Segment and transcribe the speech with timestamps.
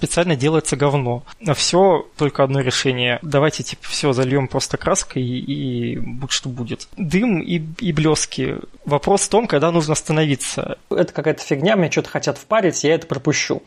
[0.00, 1.24] специально делается говно.
[1.40, 3.18] На все только одно решение.
[3.20, 6.88] Давайте, типа, все зальем просто краской и, и будь что будет.
[6.96, 8.56] Дым и, и блески.
[8.86, 10.78] Вопрос в том, когда нужно остановиться.
[10.90, 13.62] Это какая-то фигня, мне что-то хотят впарить, я это пропущу.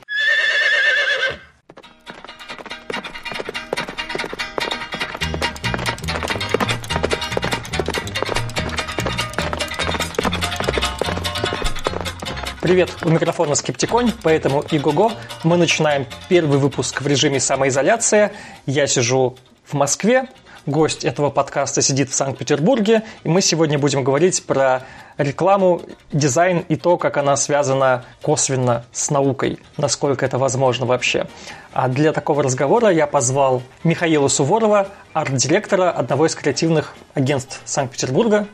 [12.63, 15.11] Привет, у микрофона Скептиконь, поэтому и го
[15.43, 18.31] Мы начинаем первый выпуск в режиме самоизоляции.
[18.65, 20.29] Я сижу в Москве,
[20.65, 24.83] гость этого подкаста сидит в Санкт-Петербурге, и мы сегодня будем говорить про
[25.17, 25.81] рекламу,
[26.13, 31.27] дизайн и то, как она связана косвенно с наукой, насколько это возможно вообще.
[31.73, 38.47] А для такого разговора я позвал Михаила Суворова, арт-директора одного из креативных агентств Санкт-Петербурга.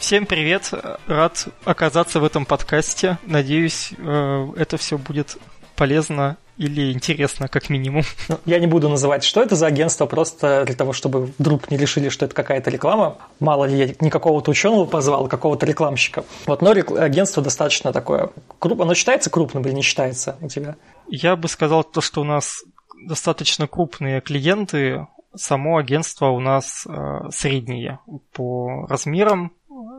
[0.00, 0.72] Всем привет,
[1.06, 3.18] рад оказаться в этом подкасте.
[3.26, 5.36] Надеюсь, э, это все будет
[5.76, 8.02] полезно или интересно, как минимум.
[8.46, 12.08] Я не буду называть, что это за агентство, просто для того, чтобы вдруг не решили,
[12.08, 13.18] что это какая-то реклама.
[13.40, 16.24] Мало ли, я не какого-то ученого позвал, а какого-то рекламщика.
[16.46, 18.86] Вот, но агентство достаточно такое крупное.
[18.86, 20.76] Оно считается крупным или не считается у тебя?
[21.08, 22.64] Я бы сказал то, что у нас
[23.06, 28.00] достаточно крупные клиенты, само агентство у нас э, среднее
[28.32, 29.52] по размерам,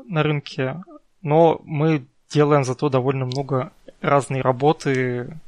[0.05, 0.83] на рынке,
[1.21, 5.39] но мы делаем зато довольно много разной работы.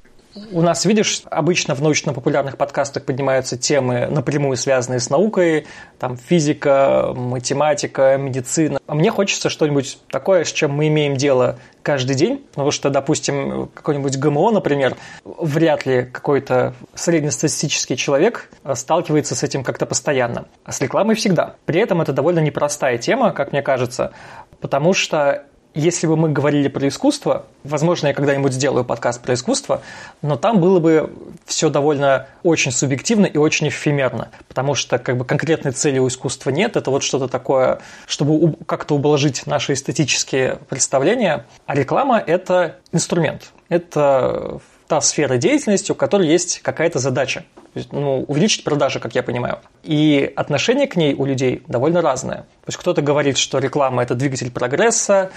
[0.51, 5.67] У нас, видишь, обычно в научно-популярных подкастах поднимаются темы, напрямую связанные с наукой,
[5.99, 8.79] там физика, математика, медицина.
[8.87, 13.69] А мне хочется что-нибудь такое, с чем мы имеем дело каждый день, потому что, допустим,
[13.75, 20.81] какой-нибудь ГМО, например, вряд ли какой-то среднестатистический человек сталкивается с этим как-то постоянно, а с
[20.81, 21.57] рекламой всегда.
[21.65, 24.13] При этом это довольно непростая тема, как мне кажется,
[24.61, 25.45] потому что
[25.75, 29.81] если бы мы говорили про искусство, возможно, я когда-нибудь сделаю подкаст про искусство,
[30.21, 31.11] но там было бы
[31.45, 36.51] все довольно очень субъективно и очень эфемерно, потому что как бы конкретной цели у искусства
[36.51, 43.51] нет, это вот что-то такое, чтобы как-то ублажить наши эстетические представления, а реклама– это инструмент,
[43.69, 47.45] это та сфера деятельности, у которой есть какая-то задача
[47.91, 49.59] ну, увеличить продажи, как я понимаю.
[49.83, 52.37] И отношение к ней у людей довольно разное.
[52.37, 55.31] То есть кто-то говорит, что реклама– это двигатель прогресса,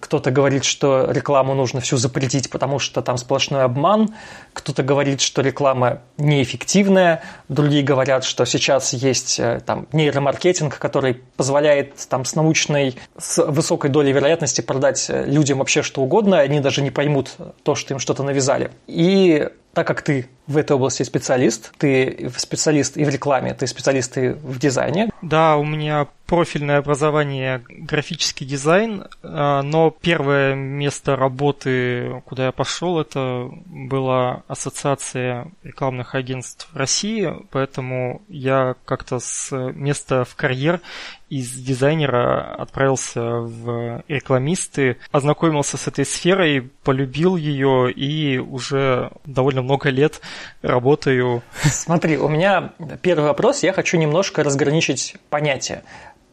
[0.00, 4.14] кто-то говорит, что рекламу нужно всю запретить, потому что там сплошной обман.
[4.52, 7.22] Кто-то говорит, что реклама неэффективная.
[7.48, 13.90] Другие говорят, что сейчас есть э, там, нейромаркетинг, который позволяет там, с научной, с высокой
[13.90, 16.40] долей вероятности продать э, людям вообще что угодно.
[16.40, 17.32] Они даже не поймут
[17.62, 18.70] то, что им что-то навязали.
[18.86, 24.16] И так как ты в этой области специалист, ты специалист и в рекламе, ты специалист
[24.16, 25.10] и в дизайне.
[25.22, 33.00] Да, у меня профильное образование графический дизайн, а, но первое место работы, куда я пошел,
[33.00, 40.80] это была ассоциация рекламных агентств России, поэтому я как-то с места в карьер
[41.28, 49.90] из дизайнера отправился в рекламисты, ознакомился с этой сферой, полюбил ее и уже довольно много
[49.90, 50.20] лет
[50.62, 51.42] работаю.
[51.62, 55.82] Смотри, у меня первый вопрос, я хочу немножко разграничить понятия,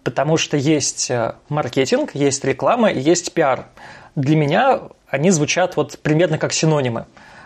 [0.03, 3.68] потому что есть э, маркетинг, есть реклама и есть пиар.
[4.16, 7.06] Для меня они звучат вот примерно как синонимы.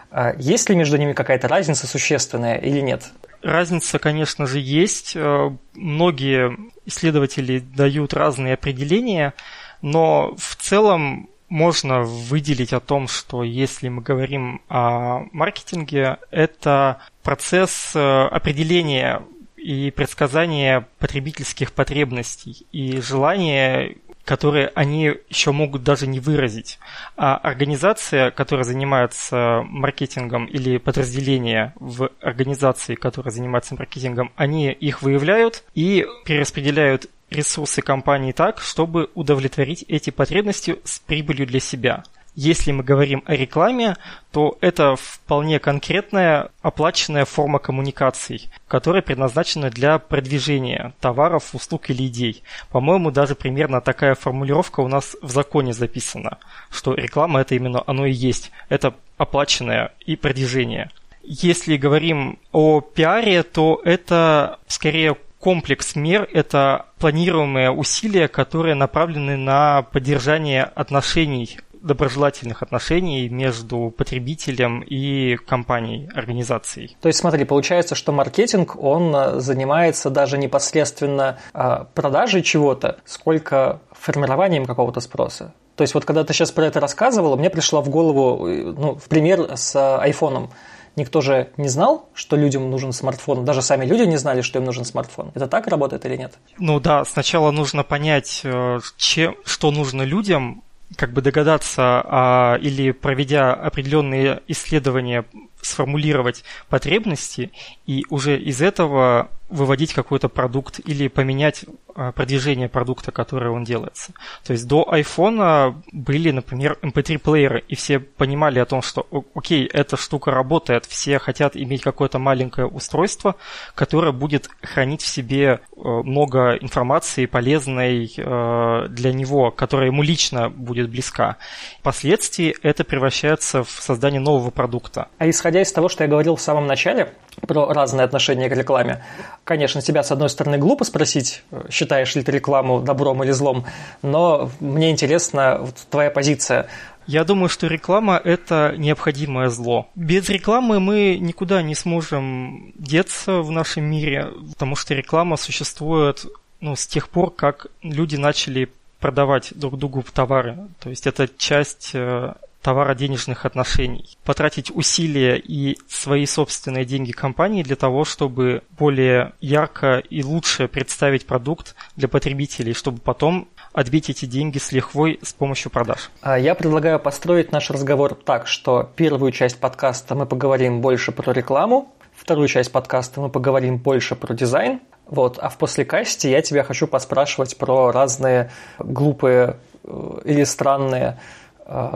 [0.10, 3.04] А есть ли между ними какая-то разница существенная или нет?
[3.42, 5.16] Разница, конечно же, есть.
[5.16, 9.34] Э, многие исследователи дают разные определения,
[9.82, 17.92] но в целом можно выделить о том, что если мы говорим о маркетинге, это процесс
[17.96, 19.22] э, определения
[19.56, 23.98] и предсказания потребительских потребностей и желания
[24.28, 26.80] которые они еще могут даже не выразить.
[27.16, 35.64] А организация, которая занимается маркетингом или подразделение в организации, которая занимается маркетингом, они их выявляют
[35.76, 42.04] и перераспределяют ресурсы компании так, чтобы удовлетворить эти потребности с прибылью для себя.
[42.40, 43.98] Если мы говорим о рекламе,
[44.32, 52.44] то это вполне конкретная оплаченная форма коммуникаций, которая предназначена для продвижения товаров, услуг или идей.
[52.70, 56.38] По-моему, даже примерно такая формулировка у нас в законе записана,
[56.70, 58.52] что реклама это именно оно и есть.
[58.70, 60.92] Это оплаченное и продвижение.
[61.24, 69.84] Если говорим о пиаре, то это скорее комплекс мер– это планируемые усилия, которые направлены на
[69.84, 76.98] поддержание отношений доброжелательных отношений между потребителем и компанией, организацией.
[77.02, 83.80] То есть, смотри, получается, что маркетинг, он э, занимается даже непосредственно э, продажей чего-то, сколько
[83.92, 85.54] формированием какого-то спроса.
[85.76, 88.96] То есть вот когда ты сейчас про это рассказывал, мне пришла в голову, э, ну,
[88.96, 90.50] в пример с айфоном.
[90.98, 93.46] Никто же не знал, что людям нужен смартфон.
[93.46, 95.32] Даже сами люди не знали, что им нужен смартфон.
[95.36, 96.34] Это так работает или нет?
[96.58, 100.64] Ну да, сначала нужно понять, э, чем, что нужно людям,
[100.96, 105.26] как бы догадаться а, или проведя определенные исследования
[105.62, 107.52] сформулировать потребности
[107.86, 111.66] и уже из этого выводить какой-то продукт или поменять
[111.96, 114.12] а, продвижение продукта, которое он делается.
[114.46, 119.98] То есть до iPhone были, например, MP3-плееры, и все понимали о том, что окей, эта
[119.98, 123.36] штука работает, все хотят иметь какое-то маленькое устройство,
[123.74, 130.50] которое будет хранить в себе э, много информации полезной э, для него, которая ему лично
[130.50, 131.38] будет близка.
[131.80, 135.08] Впоследствии это превращается в создание нового продукта.
[135.18, 137.14] А исходя из того, что я говорил в самом начале,
[137.46, 139.04] про разные отношения к рекламе.
[139.48, 143.64] Конечно, тебя, с одной стороны, глупо спросить, считаешь ли ты рекламу добром или злом,
[144.02, 146.68] но мне интересна вот твоя позиция.
[147.06, 149.88] Я думаю, что реклама– это необходимое зло.
[149.96, 156.26] Без рекламы мы никуда не сможем деться в нашем мире, потому что реклама существует
[156.60, 160.58] ну, с тех пор, как люди начали продавать друг другу товары.
[160.82, 162.34] То есть это часть э,
[162.68, 164.18] товароденежных отношений.
[164.26, 171.26] Потратить усилия и свои собственные деньги компании для того, чтобы более ярко и лучше представить
[171.26, 176.12] продукт для потребителей, чтобы потом отбить эти деньги с лихвой с помощью продаж.
[176.20, 181.32] А я предлагаю построить наш разговор так, что первую часть подкаста мы поговорим больше про
[181.32, 186.64] рекламу, вторую часть подкаста мы поговорим больше про дизайн, вот, а в послекасте я тебя
[186.64, 189.56] хочу поспрашивать про разные глупые
[189.86, 191.18] э, или странные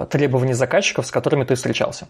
[0.09, 2.07] требований заказчиков, с которыми ты встречался.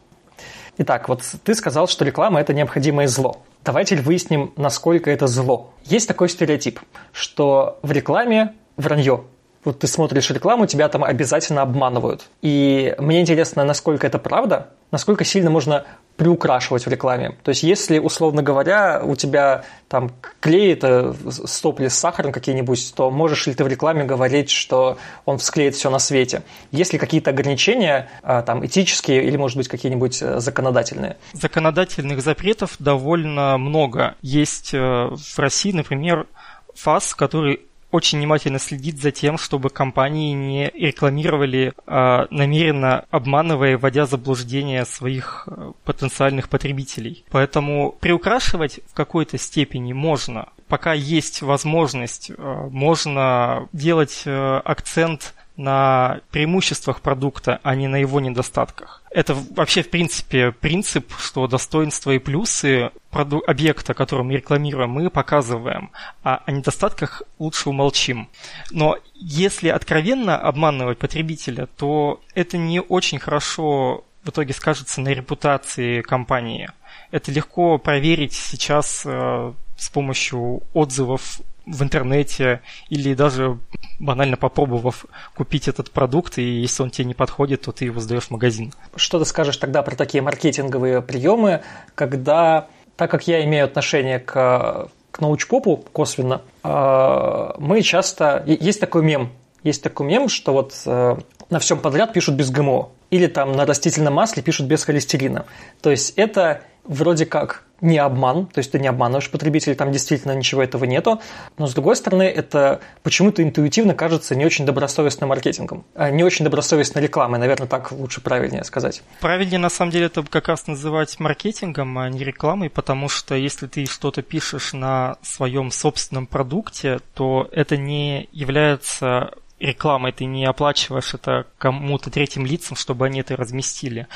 [0.78, 3.42] Итак, вот ты сказал, что реклама– это необходимое зло.
[3.64, 5.74] Давайте выясним, насколько это зло.
[5.84, 6.80] Есть такой стереотип,
[7.12, 9.26] что в рекламе вранье.
[9.64, 12.30] Вот ты смотришь рекламу, тебя там обязательно обманывают.
[12.42, 15.86] И мне интересно, насколько это правда, насколько сильно можно
[16.18, 17.36] приукрашивать в рекламе.
[17.44, 23.10] То есть, если, условно говоря, у тебя там клей это стопли с сахаром какие-нибудь, то
[23.10, 26.44] можешь ли ты в рекламе говорить, что он всклеит все на свете?
[26.72, 31.18] Есть ли какие-то ограничения, а, там, этические или, может быть, какие-нибудь э, законодательные?
[31.34, 34.16] Законодательных запретов довольно много.
[34.22, 36.28] Есть э, в России, например,
[36.76, 44.06] ФАС, который очень внимательно следит за тем, чтобы компании не рекламировали а, намеренно обманывая, вводя
[44.06, 47.26] заблуждение своих а, потенциальных потребителей.
[47.32, 50.50] Поэтому приукрашивать в какой-то степени можно.
[50.68, 58.20] Пока есть возможность, а, можно делать а, акцент на преимуществах продукта, а не на его
[58.20, 59.04] недостатках.
[59.12, 65.92] Это вообще, в принципе, принцип, что достоинства и плюсы объекта, который мы рекламируем, мы показываем,
[66.24, 68.30] а о недостатках лучше умолчим.
[68.72, 76.02] Но если откровенно обманывать потребителя, то это не очень хорошо в итоге скажется на репутации
[76.02, 76.70] компании.
[77.12, 83.58] Это легко проверить сейчас э, с помощью отзывов в интернете или даже
[84.00, 85.06] банально попробовав
[85.36, 88.74] купить этот продукт, и если он тебе не подходит, то ты его сдаешь в магазин.
[88.96, 91.62] Что ты скажешь тогда про такие маркетинговые приемы,
[91.96, 98.44] когда, так как я имею отношение к, к научпопу косвенно, э, мы часто...
[98.48, 99.32] Есть такой мем,
[99.64, 101.18] есть такой мем, что вот э,
[101.50, 105.46] на всем подряд пишут без ГМО, или там на растительном масле пишут без холестерина.
[105.82, 110.34] То есть это вроде как не обман, то есть ты не обманываешь потребителя, там действительно
[110.34, 111.20] ничего этого нету,
[111.58, 116.46] но с другой стороны это почему-то интуитивно кажется не очень добросовестным маркетингом, а не очень
[116.46, 119.02] добросовестной рекламой, наверное, так лучше правильнее сказать.
[119.20, 123.66] Правильнее на самом деле это как раз называть маркетингом, а не рекламой, потому что если
[123.66, 131.14] ты что-то пишешь на своем собственном продукте, то это не является рекламой, ты не оплачиваешь
[131.14, 134.08] это кому-то третьим лицам, чтобы они это разместили.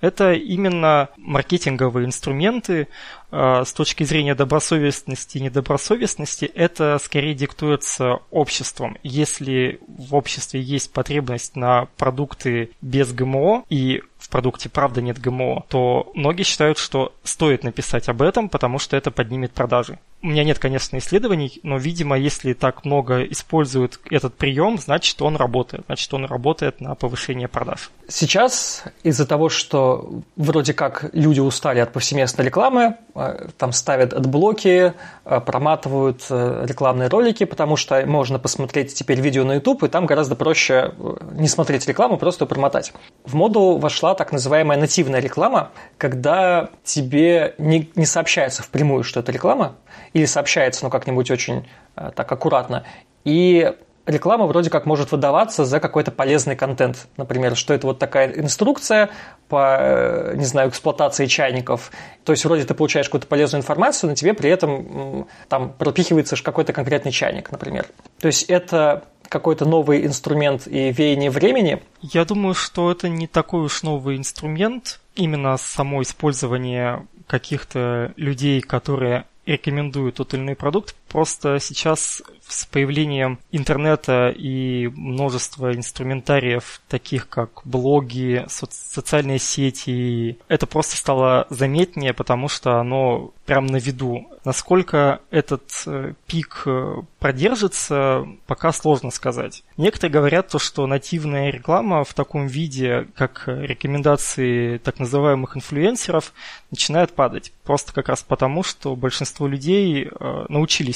[0.00, 2.88] Это именно маркетинговые инструменты
[3.30, 6.46] э, с точки зрения добросовестности и недобросовестности.
[6.46, 8.96] Это скорее диктуется обществом.
[9.02, 15.64] Если в обществе есть потребность на продукты без ГМО и в продукте правда нет ГМО,
[15.68, 19.98] то многие считают, что стоит написать об этом, потому что это поднимет продажи.
[20.22, 25.36] У меня нет, конечно, исследований, но, видимо, если так много используют этот прием, значит, он
[25.36, 25.84] работает.
[25.86, 27.90] Значит, он работает на повышение продаж.
[28.10, 34.76] Сейчас из-за того, что вроде как люди устали от повсеместной рекламы, э, там ставят adblock
[34.76, 34.94] и,
[35.24, 40.06] э, проматывают э, рекламные ролики, потому что можно посмотреть теперь видео на YouTube, и там
[40.06, 40.92] гораздо проще
[41.34, 42.92] не смотреть рекламу, просто промотать.
[43.24, 49.30] В моду вошла так называемая нативная реклама, когда тебе не, не сообщается впрямую, что это
[49.30, 49.76] реклама,
[50.14, 52.84] или сообщается, ну, как-нибудь очень э, так аккуратно.
[53.24, 53.72] И
[54.10, 57.06] реклама вроде как может выдаваться за какой-то полезный контент.
[57.16, 59.10] Например, что это вот такая инструкция
[59.48, 61.90] по, э, не знаю, эксплуатации чайников.
[62.24, 66.72] То есть вроде ты получаешь какую-то полезную информацию, но тебе при этом там пропихивается какой-то
[66.72, 67.86] конкретный чайник, например.
[68.20, 71.80] То есть это какой-то новый инструмент и веяние времени?
[72.02, 75.00] Я думаю, что это не такой уж новый инструмент.
[75.14, 83.38] Именно само использование каких-то людей, которые рекомендуют тот или иной продукт, просто сейчас с появлением
[83.52, 92.48] интернета и множества инструментариев, таких как блоги, соци- социальные сети, это просто стало заметнее, потому
[92.48, 94.26] что оно прям на виду.
[94.44, 99.62] Насколько этот э, пик э, продержится, пока сложно сказать.
[99.76, 106.32] Некоторые говорят то, что нативная реклама в таком виде, как рекомендации так называемых инфлюенсеров,
[106.70, 107.52] начинает падать.
[107.64, 110.44] Просто как раз потому, что большинство людей э,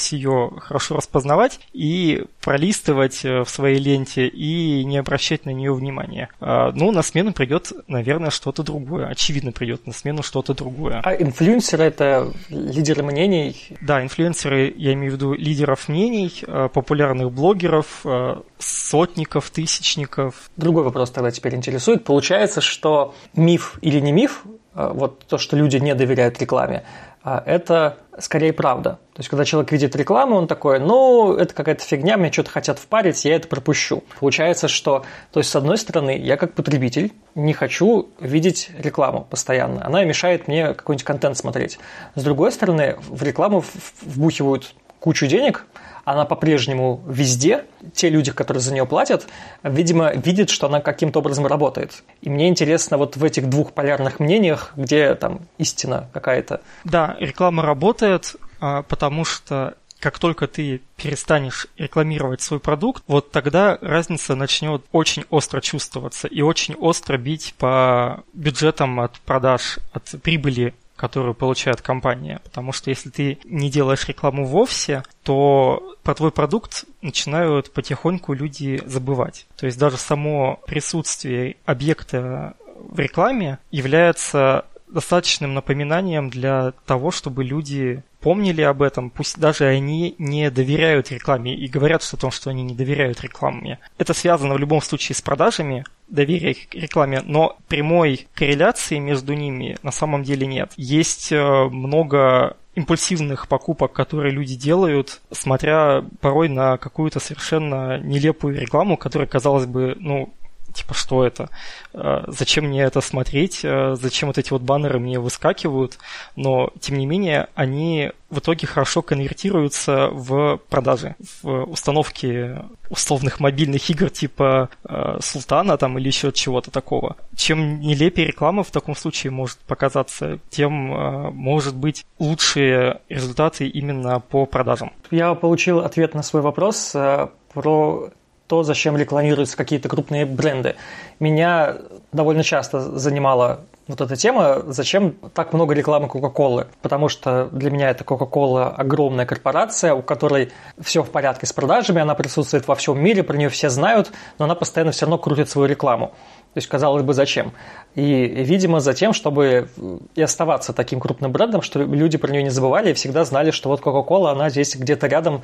[0.05, 5.73] научились ее хорошо распознавать, и пролистывать э, в своей ленте и не обращать на нее
[5.73, 6.29] внимания.
[6.39, 9.07] А, ну, на смену придет, наверное, что-то другое.
[9.07, 11.01] Очевидно, придет на смену что-то другое.
[11.03, 13.55] А инфлюенсеры это лидеры мнений?
[13.81, 20.49] Да, инфлюенсеры, я имею в виду лидеров мнений, э, популярных блогеров, э, сотников, тысячников.
[20.57, 22.03] Другой вопрос тогда теперь интересует.
[22.03, 24.43] Получается, что миф или не миф,
[24.75, 26.83] вот то, что люди не доверяют рекламе,
[27.23, 28.99] а это скорее правда.
[29.13, 32.77] То есть, когда человек видит рекламу, он такой, ну, это какая-то фигня, мне что-то хотят
[32.77, 34.03] впарить, я это пропущу.
[34.19, 39.83] Получается, что, то есть, с одной стороны, я как потребитель не хочу видеть рекламу постоянно.
[39.83, 41.79] Она мешает мне какой-нибудь контент смотреть.
[42.13, 43.63] С другой стороны, в рекламу
[44.01, 45.65] вбухивают кучу денег–
[46.05, 47.65] она по-прежнему везде.
[47.93, 49.27] Те люди, которые за нее платят,
[49.63, 52.03] видимо, видят, что она каким-то образом работает.
[52.21, 56.61] И мне интересно вот в этих двух полярных мнениях, где там истина какая-то.
[56.83, 63.79] Да, реклама работает, а, потому что как только ты перестанешь рекламировать свой продукт, вот тогда
[63.81, 70.75] разница начнет очень остро чувствоваться и очень остро бить по бюджетам от продаж, от прибыли
[70.95, 72.41] которую получает компания.
[72.43, 78.81] Потому что если ты не делаешь рекламу вовсе, то про твой продукт начинают потихоньку люди
[78.85, 79.47] забывать.
[79.57, 88.03] То есть даже само присутствие объекта в рекламе является достаточным напоминанием для того, чтобы люди
[88.25, 92.63] помнили об этом, пусть даже они не доверяют рекламе и говорят о том, что они
[92.63, 93.77] не доверяют рекламе.
[93.99, 99.77] Это связано в любом случае с продажами, доверие к рекламе, но прямой корреляции между ними
[99.83, 100.71] на самом деле нет.
[100.75, 108.97] Есть э, много импульсивных покупок, которые люди делают, смотря порой на какую-то совершенно нелепую рекламу,
[108.97, 110.33] которая, казалось бы, ну,
[110.75, 111.49] типа, что это?
[111.93, 113.61] А, зачем мне это смотреть?
[113.63, 115.97] А, зачем вот эти вот баннеры мне выскакивают?
[116.35, 122.57] Но, тем не менее, они в итоге хорошо конвертируются в продажи, в установки
[122.89, 127.15] условных мобильных игр типа э, Султана там или еще чего-то такого.
[127.35, 134.19] Чем нелепее реклама в таком случае может показаться, тем э, может быть лучшие результаты именно
[134.19, 134.91] по продажам.
[135.11, 138.09] Я получил ответ на свой вопрос э, про
[138.47, 140.75] то, зачем рекламируются какие-то крупные бренды.
[141.19, 141.77] Меня
[142.11, 146.67] довольно часто занимала вот эта тема, зачем так много рекламы Кока-Колы?
[146.81, 152.01] Потому что для меня это Кока-Кола огромная корпорация, у которой все в порядке с продажами,
[152.01, 155.49] она присутствует во всем мире, про нее все знают, но она постоянно все равно крутит
[155.49, 156.13] свою рекламу.
[156.55, 157.51] То есть, казалось бы, зачем?
[157.95, 159.67] И, видимо, за тем, чтобы
[160.15, 163.67] и оставаться таким крупным брендом, что люди про нее не забывали и всегда знали, что
[163.67, 165.41] вот Coca-Cola, она здесь где-то рядом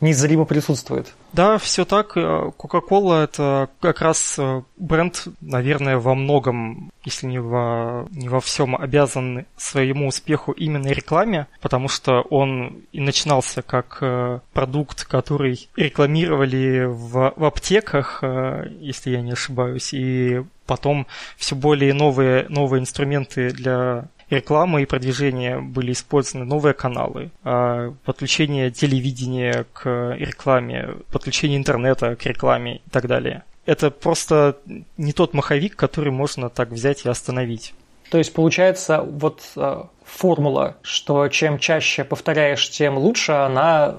[0.00, 1.14] незримо присутствует.
[1.32, 2.16] Да, все так.
[2.16, 8.76] Coca-Cola– это как раз э, бренд, наверное, во многом, если не во, не во всем,
[8.76, 16.84] обязан своему успеху именно рекламе, потому что он и начинался как э, продукт, который рекламировали
[16.84, 23.50] в, в аптеках, э, если я не ошибаюсь, и потом все более новые, новые инструменты
[23.50, 32.16] для рекламы и продвижения были использованы новые каналы, а, подключение телевидения к рекламе, подключение интернета
[32.16, 33.44] к рекламе и так далее.
[33.66, 34.58] Это просто
[34.96, 37.74] не тот маховик, который можно так взять и остановить.
[38.12, 43.94] То есть получается вот а, формула, что чем чаще повторяешь, тем лучше, она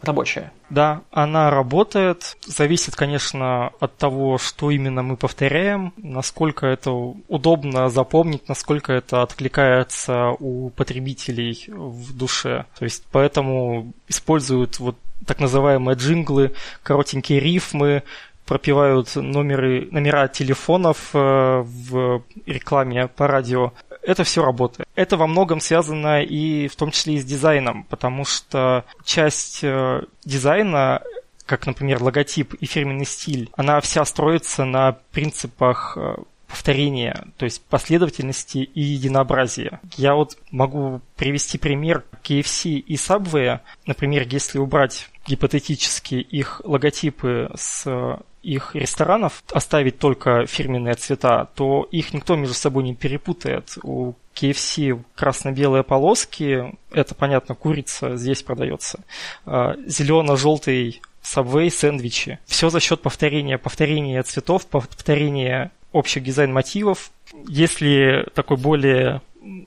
[0.00, 0.52] рабочая.
[0.70, 2.38] Да, она работает.
[2.46, 10.30] Зависит, конечно, от того, что именно мы повторяем, насколько это удобно запомнить, насколько это откликается
[10.38, 12.64] у потребителей в душе.
[12.78, 14.96] То есть поэтому используют вот
[15.26, 18.02] так называемые джинглы, коротенькие рифмы,
[18.48, 21.18] пропивают номеры, номера телефонов э,
[21.64, 24.88] в рекламе по радио это все работает.
[24.94, 30.02] Это во многом связано и в том числе и с дизайном, потому что часть э,
[30.24, 31.02] дизайна
[31.44, 37.62] как, например, логотип и фирменный стиль, она вся строится на принципах э, повторения, то есть
[37.62, 39.80] последовательности и единообразия.
[39.96, 43.60] Я вот могу привести пример KFC и Subway.
[43.86, 52.14] Например, если убрать гипотетически их логотипы с их ресторанов, оставить только фирменные цвета, то их
[52.14, 53.78] никто между собой не перепутает.
[53.82, 59.00] У KFC красно-белые полоски, это, понятно, курица здесь продается.
[59.44, 62.38] А, Зелено-желтый Subway сэндвичи.
[62.46, 67.10] Все за счет повторения, повторения цветов, повторения общих дизайн-мотивов.
[67.46, 69.20] Если такой более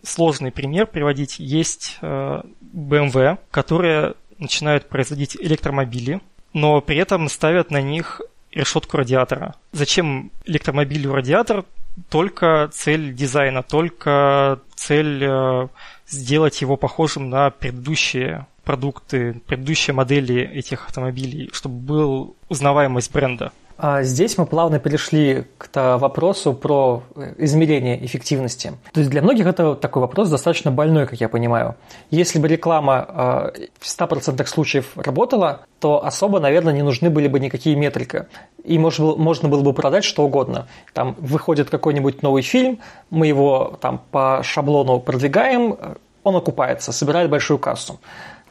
[0.04, 2.42] сложный пример приводить, есть э,
[2.74, 6.22] BMW, которые начинают производить электромобили,
[6.54, 8.22] но при этом ставят на них
[8.52, 9.56] решетку радиатора.
[9.72, 11.66] Зачем электромобилю радиатор?
[12.10, 15.68] Только цель дизайна, только цель э,
[16.08, 23.52] сделать его похожим на предыдущие продукты, предыдущие модели этих автомобилей, чтобы был узнаваемость бренда.
[23.84, 28.74] А здесь мы плавно перешли к вопросу про э, измерение эффективности.
[28.94, 31.76] То есть для многих это такой вопрос достаточно больной, как я понимаю.
[32.12, 37.40] Если бы реклама э, в 100% случаев работала, то особо, наверное, не нужны были бы
[37.40, 38.28] никакие метрики.
[38.64, 40.68] И можно, можно было бы продать что угодно.
[40.94, 42.78] Там выходит какой-нибудь новый фильм,
[43.10, 48.00] мы его там по шаблону продвигаем, э, он окупается, собирает большую кассу.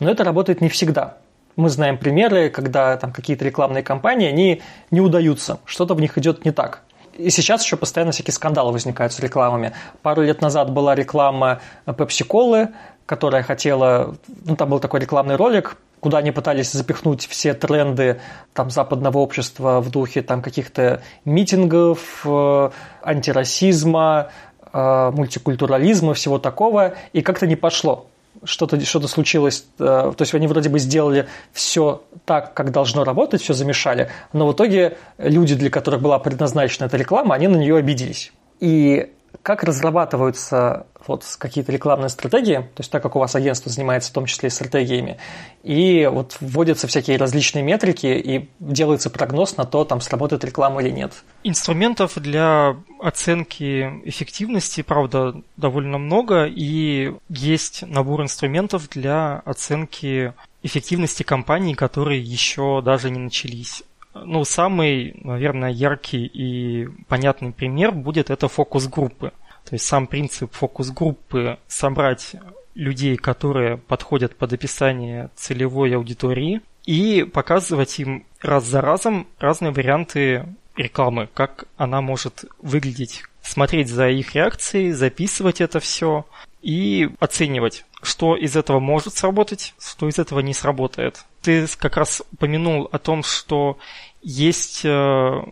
[0.01, 1.19] Но это работает не всегда
[1.61, 6.45] мы знаем примеры, когда там какие-то рекламные кампании, они не удаются, что-то в них идет
[6.45, 6.83] не так.
[7.15, 9.73] И сейчас еще постоянно всякие скандалы возникают с рекламами.
[10.03, 12.71] Пару лет назад была реклама Pepsi-Cola,
[13.05, 14.17] которая хотела...
[14.45, 18.21] Ну, там был такой рекламный ролик, куда они пытались запихнуть все тренды
[18.55, 22.71] там, западного общества в духе там, каких-то митингов, э,
[23.03, 24.31] антирасизма,
[24.73, 28.07] э, мультикультурализма, всего такого, и как-то не пошло
[28.45, 33.43] что-то что случилось, э, то есть они вроде бы сделали все так, как должно работать,
[33.43, 37.77] все замешали, но в итоге люди, для которых была предназначена эта реклама, они на нее
[37.77, 38.33] обиделись.
[38.61, 39.11] И
[39.43, 44.13] как разрабатываются вот какие-то рекламные стратегии, то есть так как у вас агентство занимается в
[44.13, 45.17] том числе и стратегиями,
[45.63, 50.91] и вот вводятся всякие различные метрики и делается прогноз на то, там сработает реклама или
[50.91, 51.13] нет.
[51.43, 61.75] Инструментов для оценки эффективности, правда, довольно много, и есть набор инструментов для оценки эффективности компаний,
[61.75, 63.83] которые еще даже не начались.
[64.15, 69.33] Ну, самый, наверное, яркий и понятный пример будет это фокус-группы.
[69.65, 72.35] То есть сам принцип фокус-группы– собрать
[72.75, 80.47] людей, которые подходят под описание целевой аудитории, и показывать им раз за разом разные варианты
[80.77, 86.27] рекламы, как она может выглядеть, смотреть за их реакцией, записывать это все
[86.63, 91.25] и оценивать, что из этого может сработать, что из этого не сработает.
[91.43, 93.79] Ты как раз упомянул о том, что
[94.23, 95.43] есть э,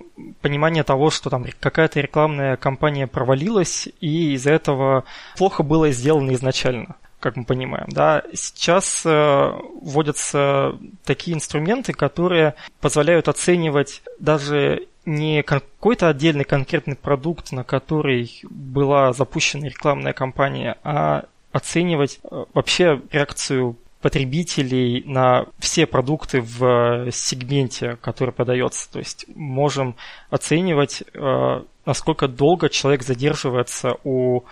[0.43, 5.05] понимание того, что там какая-то рекламная кампания провалилась, и из-за этого
[5.37, 7.89] плохо было сделано изначально как мы понимаем.
[7.89, 17.51] Да, сейчас э, вводятся такие инструменты, которые позволяют оценивать даже не какой-то отдельный конкретный продукт,
[17.51, 23.77] на который была запущена рекламная кампания, а оценивать э, вообще реакцию
[24.09, 28.91] потребителей на все продукты в сегменте, который подается.
[28.91, 29.97] То есть можем
[30.31, 34.45] оценивать, э, насколько долго человек задерживается у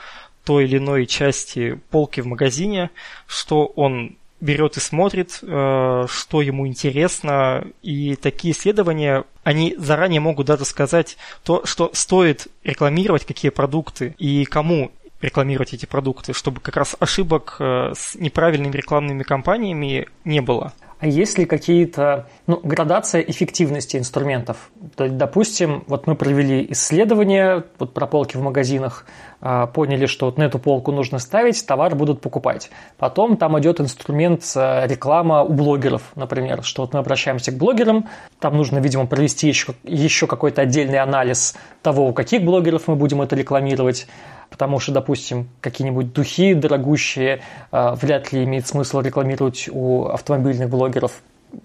[0.44, 2.90] той или иной части полки в магазине,
[3.26, 7.66] что он берет и смотрит, э, что ему интересно.
[7.80, 14.44] И такие исследования, они заранее могут даже сказать то, что стоит рекламировать, какие продукты и
[14.44, 20.72] кому рекламировать эти продукты, чтобы как раз ошибок э, с неправильными рекламными кампаниями не было.
[20.98, 24.70] А есть ли какие-то, ну, градация эффективности инструментов?
[24.94, 29.04] То есть, допустим, вот мы провели исследование вот про полки в магазинах,
[29.42, 32.70] а, поняли, что вот на эту полку нужно ставить, товар будут покупать.
[32.96, 38.08] Потом там идет инструмент э, реклама у блогеров, например, что вот мы обращаемся к блогерам,
[38.40, 43.20] там нужно, видимо, провести еще, еще какой-то отдельный анализ того, у каких блогеров мы будем
[43.20, 44.06] это рекламировать,
[44.50, 51.22] потому что, допустим, какие-нибудь духи дорогущие э, вряд ли имеет смысл рекламировать у автомобильных блогеров.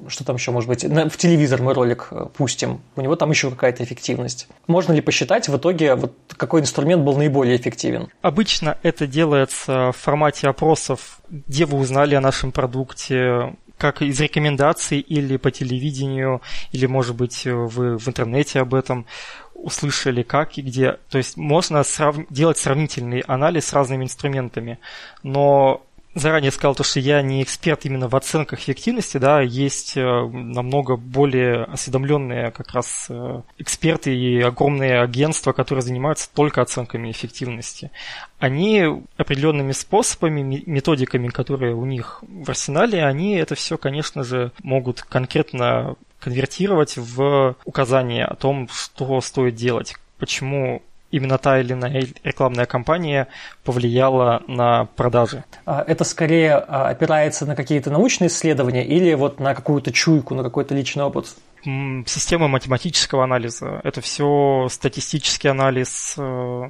[0.07, 0.83] Что там еще может быть?
[0.83, 4.47] В телевизор мы ролик э, пустим, у него там еще какая-то эффективность.
[4.67, 8.09] Можно ли посчитать в итоге, вот какой инструмент был наиболее эффективен?
[8.21, 14.99] Обычно это делается в формате опросов, где вы узнали о нашем продукте, как из рекомендаций
[14.99, 19.07] или по телевидению, или, может быть, вы в интернете об этом
[19.61, 20.97] услышали, как и где.
[21.09, 22.17] То есть можно срав...
[22.29, 24.79] делать сравнительный анализ с разными инструментами.
[25.23, 30.01] Но заранее сказал то, что я не эксперт именно в оценках эффективности, да, есть э,
[30.01, 37.91] намного более осведомленные как раз э, эксперты и огромные агентства, которые занимаются только оценками эффективности.
[38.39, 45.01] Они определенными способами, методиками, которые у них в арсенале, они это все, конечно же, могут
[45.01, 50.81] конкретно конвертировать в указание о том, что стоит делать, почему
[51.11, 53.27] именно та или иная рекламная кампания
[53.63, 55.43] повлияла на продажи?
[55.65, 60.43] А, это скорее а, опирается на какие-то научные исследования или вот на какую-то чуйку, на
[60.43, 61.35] какой-то личный опыт?
[61.63, 63.81] Система математического анализа.
[63.83, 66.63] Это все статистический анализ, э,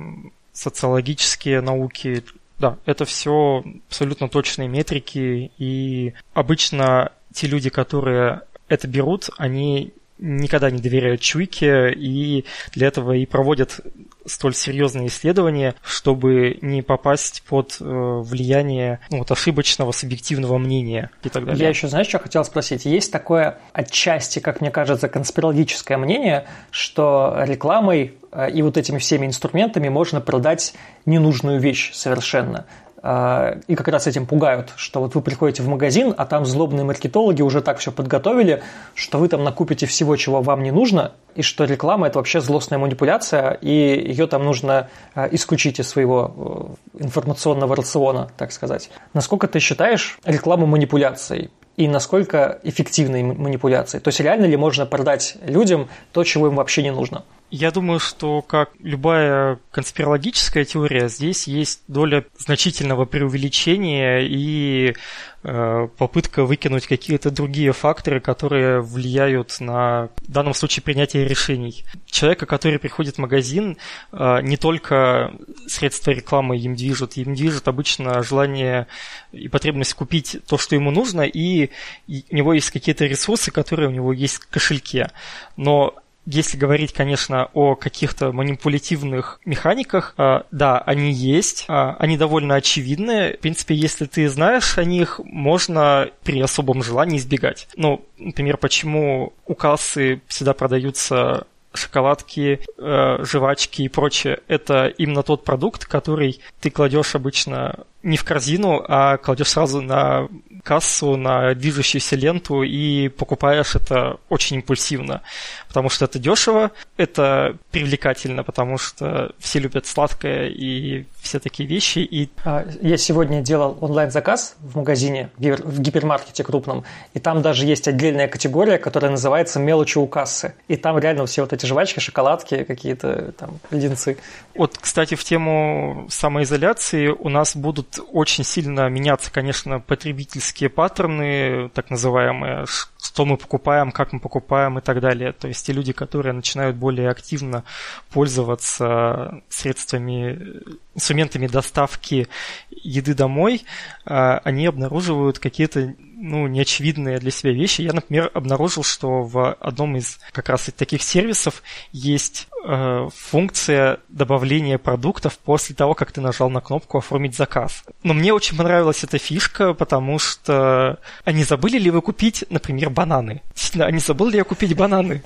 [0.51, 2.23] социологические науки.
[2.59, 5.51] Да, это все абсолютно точные метрики.
[5.57, 13.13] И обычно те люди, которые это берут, они никогда не доверяют чуйке, и для этого
[13.13, 13.81] и проводят
[14.25, 21.29] столь серьезные исследования, чтобы не попасть под э, влияние ну, вот, ошибочного субъективного мнения и
[21.29, 21.63] так далее.
[21.63, 22.85] Я еще, знаешь, что хотел спросить?
[22.85, 29.25] Есть такое отчасти, как мне кажется, конспирологическое мнение, что рекламой э, и вот этими всеми
[29.25, 30.75] инструментами можно продать
[31.07, 32.67] ненужную вещь совершенно.
[33.03, 36.83] А, и как раз этим пугают, что вот вы приходите в магазин, а там злобные
[36.83, 38.61] маркетологи уже так все подготовили,
[38.93, 42.77] что вы там накупите всего, чего вам не нужно, и что реклама– это вообще злостная
[42.77, 48.91] манипуляция, и ее там нужно а, исключить из своего э, информационного рациона, так сказать.
[49.13, 51.49] Насколько ты считаешь рекламу манипуляцией?
[51.77, 54.03] и насколько эффективной манипуляцией.
[54.03, 57.23] То есть реально ли можно продать людям то, чего им вообще не нужно?
[57.51, 64.95] Я думаю, что как любая конспирологическая теория, здесь есть доля значительного преувеличения и
[65.43, 71.83] э, попытка выкинуть какие-то другие факторы, которые влияют на, в данном случае, принятие решений.
[72.05, 73.75] Человека, который приходит в магазин,
[74.13, 75.33] э, не только
[75.67, 78.87] средства рекламы им движут, им движет обычно желание
[79.33, 81.69] и потребность купить то, что ему нужно, и
[82.07, 85.11] у него есть какие-то ресурсы, которые у него есть в кошельке.
[85.57, 92.55] Но если говорить, конечно, о каких-то манипулятивных механиках, э, да, они есть, э, они довольно
[92.55, 93.33] очевидны.
[93.33, 97.67] В принципе, если ты знаешь о них, можно при особом желании избегать.
[97.75, 105.43] Ну, например, почему у кассы всегда продаются шоколадки, э, жвачки и прочее, это именно тот
[105.43, 110.27] продукт, который ты кладешь обычно не в корзину, а кладешь сразу на
[110.63, 115.21] кассу, на движущуюся ленту и покупаешь это очень импульсивно,
[115.67, 121.99] потому что это дешево, это привлекательно, потому что все любят сладкое и все такие вещи.
[121.99, 122.29] И...
[122.43, 128.27] А, я сегодня делал онлайн-заказ в магазине, в гипермаркете крупном, и там даже есть отдельная
[128.27, 130.55] категория, которая называется «мелочи у кассы».
[130.67, 134.17] И там реально все вот эти жвачки, шоколадки, какие-то там леденцы.
[134.55, 141.89] Вот, кстати, в тему самоизоляции у нас будут очень сильно меняться, конечно, потребительские паттерны, так
[141.89, 142.65] называемые,
[143.01, 145.33] что мы покупаем, как мы покупаем и так далее.
[145.33, 147.63] То есть те люди, которые начинают более активно
[148.11, 150.61] пользоваться средствами,
[150.95, 152.27] инструментами доставки
[152.69, 153.63] еды домой,
[154.05, 157.81] а, они обнаруживают какие-то ну, неочевидные для себя вещи.
[157.81, 164.77] Я, например, обнаружил, что в одном из как раз таких сервисов есть э, функция добавления
[164.77, 167.83] продуктов после того, как ты нажал на кнопку «Оформить заказ».
[168.03, 173.41] Но мне очень понравилась эта фишка, потому что они забыли ли вы купить, например, бананы?
[173.79, 175.23] Они забыли ли я купить бананы?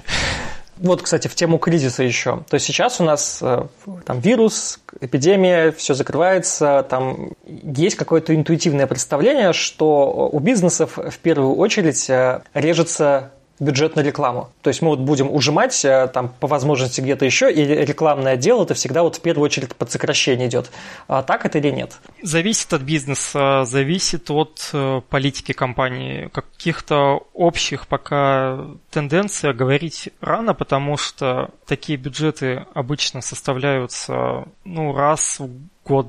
[0.77, 2.43] Вот, кстати, в тему кризиса еще.
[2.49, 3.65] То есть сейчас у нас э,
[4.05, 11.55] там вирус, эпидемия, все закрывается, там есть какое-то интуитивное представление, что у бизнесов в первую
[11.55, 14.49] очередь э, режется бюджет на рекламу.
[14.61, 18.63] То есть мы вот будем ужимать э, там по возможности где-то еще, и рекламный отдел
[18.63, 20.71] это всегда вот в первую очередь под сокращение идет.
[21.07, 21.97] А так это или нет?
[22.21, 26.29] Зависит от бизнеса, зависит от э, политики компании.
[26.33, 28.59] Каких-то общих пока
[28.91, 35.49] тенденций говорить рано, потому что такие бюджеты обычно составляются ну, раз в
[35.85, 36.07] год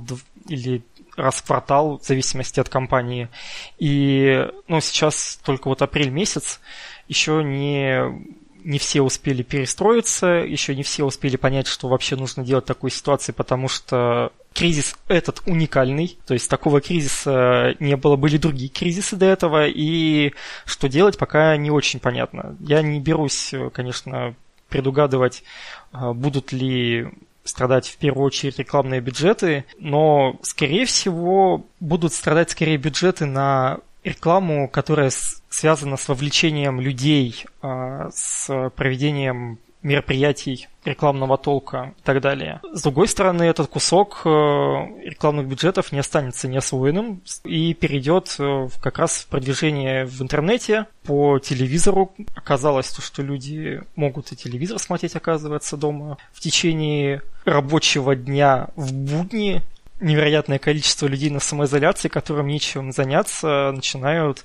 [0.48, 0.82] или
[1.16, 3.28] раз в квартал, в зависимости от компании.
[3.78, 6.60] И ну, сейчас только вот апрель месяц,
[7.08, 8.02] еще не,
[8.64, 12.90] не все успели перестроиться, еще не все успели понять, что вообще нужно делать в такой
[12.90, 19.14] ситуации, потому что кризис этот уникальный, то есть такого кризиса не было, были другие кризисы
[19.14, 20.32] до этого, и
[20.64, 22.56] что делать пока не очень понятно.
[22.60, 24.34] Я не берусь, конечно,
[24.68, 25.44] предугадывать,
[25.92, 27.08] а, будут ли
[27.44, 34.68] страдать в первую очередь рекламные бюджеты, но, скорее всего, будут страдать скорее бюджеты на рекламу,
[34.68, 35.10] которая
[35.48, 42.60] связана с вовлечением людей, а, с проведением мероприятий рекламного толка и так далее.
[42.72, 48.98] С другой стороны, этот кусок э, рекламных бюджетов не останется неосвоенным и перейдет э, как
[48.98, 52.12] раз в продвижение в интернете, по телевизору.
[52.34, 59.62] Оказалось, что люди могут и телевизор смотреть, оказывается, дома в течение рабочего дня в будни
[60.00, 64.44] невероятное количество людей на самоизоляции, которым нечем заняться, начинают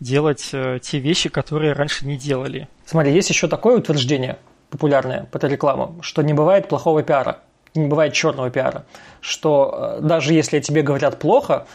[0.00, 2.68] делать э, те вещи, которые раньше не делали.
[2.86, 4.38] Смотри, есть еще такое утверждение
[4.70, 7.38] популярное по рекламам, что не бывает плохого пиара,
[7.74, 8.84] не бывает черного пиара,
[9.20, 11.66] что э, даже если тебе говорят плохо,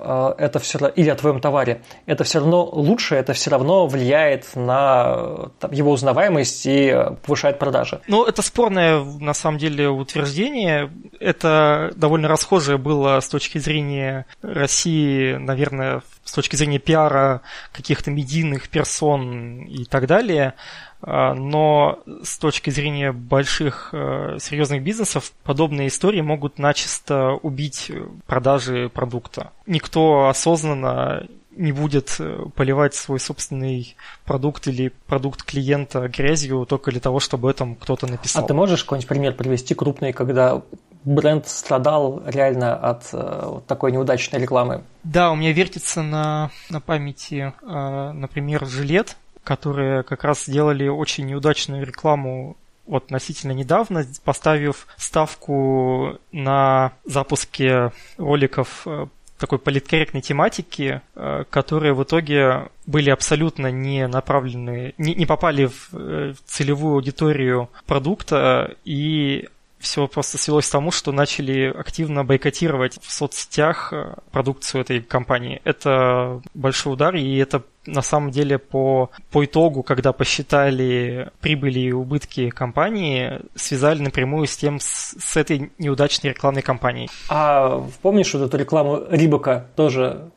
[0.00, 5.50] это все или о твоем товаре, это все равно лучше, это все равно влияет на
[5.60, 8.00] там, его узнаваемость и повышает продажи.
[8.08, 10.90] Ну, это спорное на самом деле утверждение.
[11.20, 18.68] Это довольно расхожее было с точки зрения России, наверное, с точки зрения пиара каких-то медийных
[18.68, 20.54] персон и так далее.
[21.02, 27.92] А, но с точки зрения больших э, серьезных бизнесов подобные истории могут начисто убить
[28.26, 29.52] продажи продукта.
[29.66, 37.00] Никто осознанно не будет э, поливать свой собственный продукт или продукт клиента грязью только для
[37.00, 38.44] того, чтобы этом кто-то написал.
[38.44, 40.62] А ты можешь какой-нибудь пример привести крупный, когда
[41.04, 44.82] бренд страдал реально от э, вот такой неудачной рекламы?
[45.02, 51.26] Да, у меня вертится на, на памяти, э, например, жилет, которые как раз сделали очень
[51.26, 59.06] неудачную рекламу вот относительно недавно, поставив ставку на запуске роликов э,
[59.38, 61.02] такой политкорректной тематики,
[61.50, 69.48] которые в итоге были абсолютно не направлены, не, не попали в целевую аудиторию продукта и
[69.78, 75.60] все просто свелось к тому, что начали активно бойкотировать в соцсетях э, продукцию этой компании.
[75.64, 81.92] Это большой удар, и это на самом деле по, по итогу, когда посчитали прибыли и
[81.92, 87.10] убытки компании, связали напрямую с тем, с, с этой неудачной рекламной кампанией.
[87.28, 90.30] А помнишь вот эту рекламу Рибака тоже,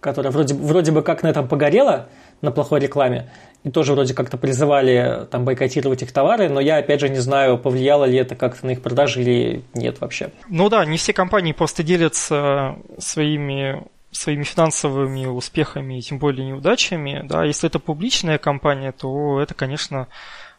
[0.00, 2.08] которая вроде, вроде бы как на этом погорела,
[2.40, 3.30] на плохой рекламе,
[3.64, 7.58] и тоже вроде как-то призывали там бойкотировать их товары, но я опять же не знаю,
[7.58, 10.30] повлияло ли это как-то на их продажи или нет вообще.
[10.48, 17.22] Ну да, не все компании просто делятся своими своими финансовыми успехами и тем более неудачами.
[17.24, 20.06] Да, если это публичная компания, то это, конечно,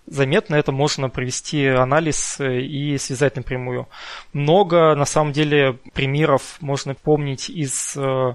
[0.08, 3.88] заметно, это можно провести анализ и связать напрямую.
[4.34, 8.34] Много, на самом деле, примеров можно помнить из э,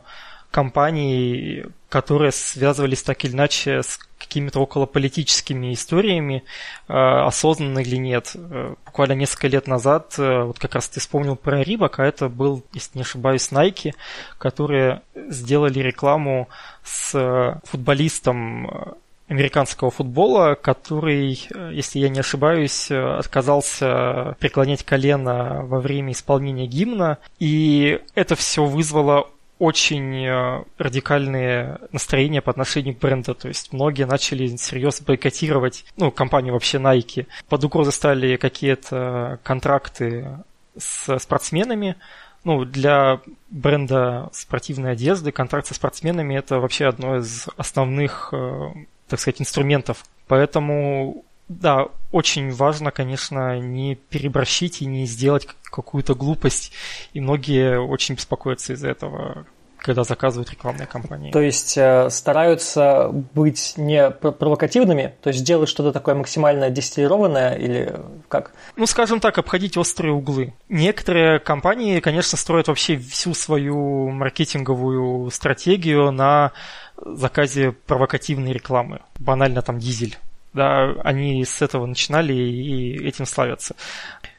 [0.50, 6.44] компаний, которые связывались так или иначе с какими-то околополитическими историями,
[6.88, 8.32] э, осознанно или нет.
[8.34, 12.28] Э, буквально несколько лет назад, э, вот как раз ты вспомнил про Рибак, а это
[12.28, 13.92] был, если не ошибаюсь, Nike,
[14.38, 16.48] которые сделали рекламу
[16.84, 18.96] с футболистом
[19.28, 21.40] американского футбола, который,
[21.72, 27.18] если я не ошибаюсь, отказался преклонять колено во время исполнения гимна.
[27.38, 29.28] И это все вызвало
[29.60, 33.34] очень э, радикальные настроения по отношению к бренду.
[33.34, 37.26] То есть многие начали серьезно бойкотировать, ну, компанию вообще Nike.
[37.46, 40.38] Под угрозой стали какие-то контракты
[40.78, 41.96] с спортсменами.
[42.42, 43.20] Ну, для
[43.50, 48.70] бренда спортивной одежды контракт со спортсменами это вообще одно из основных, э,
[49.08, 50.06] так сказать, инструментов.
[50.26, 56.70] Поэтому да, очень важно, конечно, не переборщить и не сделать какую-то глупость.
[57.12, 59.46] И многие очень беспокоятся из-за этого,
[59.78, 61.32] когда заказывают рекламные кампании.
[61.32, 67.96] То есть э, стараются быть не провокативными, то есть делать что-то такое максимально дистиллированное или
[68.28, 68.52] как?
[68.76, 70.54] Ну, скажем так, обходить острые углы.
[70.68, 76.52] Некоторые компании, конечно, строят вообще всю свою маркетинговую стратегию на
[76.96, 79.00] заказе провокативной рекламы.
[79.18, 80.16] Банально там дизель
[80.52, 83.74] да, они с этого начинали и этим славятся.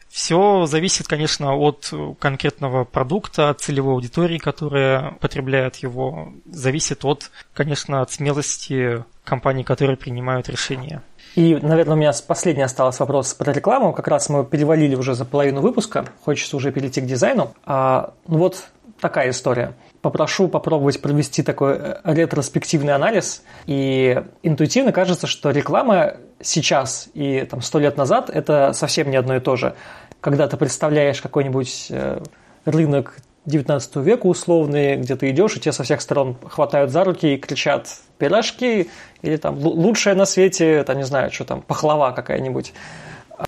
[0.10, 6.34] Все зависит, конечно, от конкретного продукта, от целевой аудитории, которая потребляет его.
[6.46, 11.02] Зависит от, конечно, от смелости компаний, которые принимают решения.
[11.36, 13.94] И, наверное, у меня последний остался вопрос про рекламу.
[13.94, 16.06] Как раз мы перевалили уже за половину выпуска.
[16.26, 17.54] Хочется уже перейти к дизайну.
[17.66, 18.66] А, ну вот
[19.02, 23.44] такая история попрошу попробовать провести такой э, ретроспективный анализ.
[23.66, 29.36] И интуитивно кажется, что реклама сейчас и там сто лет назад это совсем не одно
[29.36, 29.76] и то же.
[30.22, 32.22] Когда ты представляешь какой-нибудь э,
[32.66, 37.34] рынок 19 века условный, где ты идешь, и тебя со всех сторон хватают за руки
[37.34, 37.88] и кричат
[38.20, 38.90] пирожки,
[39.24, 42.74] или там лучшее на свете, там не знаю, что там, пахлава какая-нибудь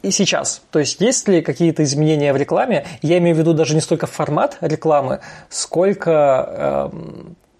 [0.02, 0.62] и сейчас.
[0.72, 2.86] То есть есть ли какие-то изменения в рекламе?
[3.02, 6.98] Я имею в виду даже не столько формат рекламы, сколько, э,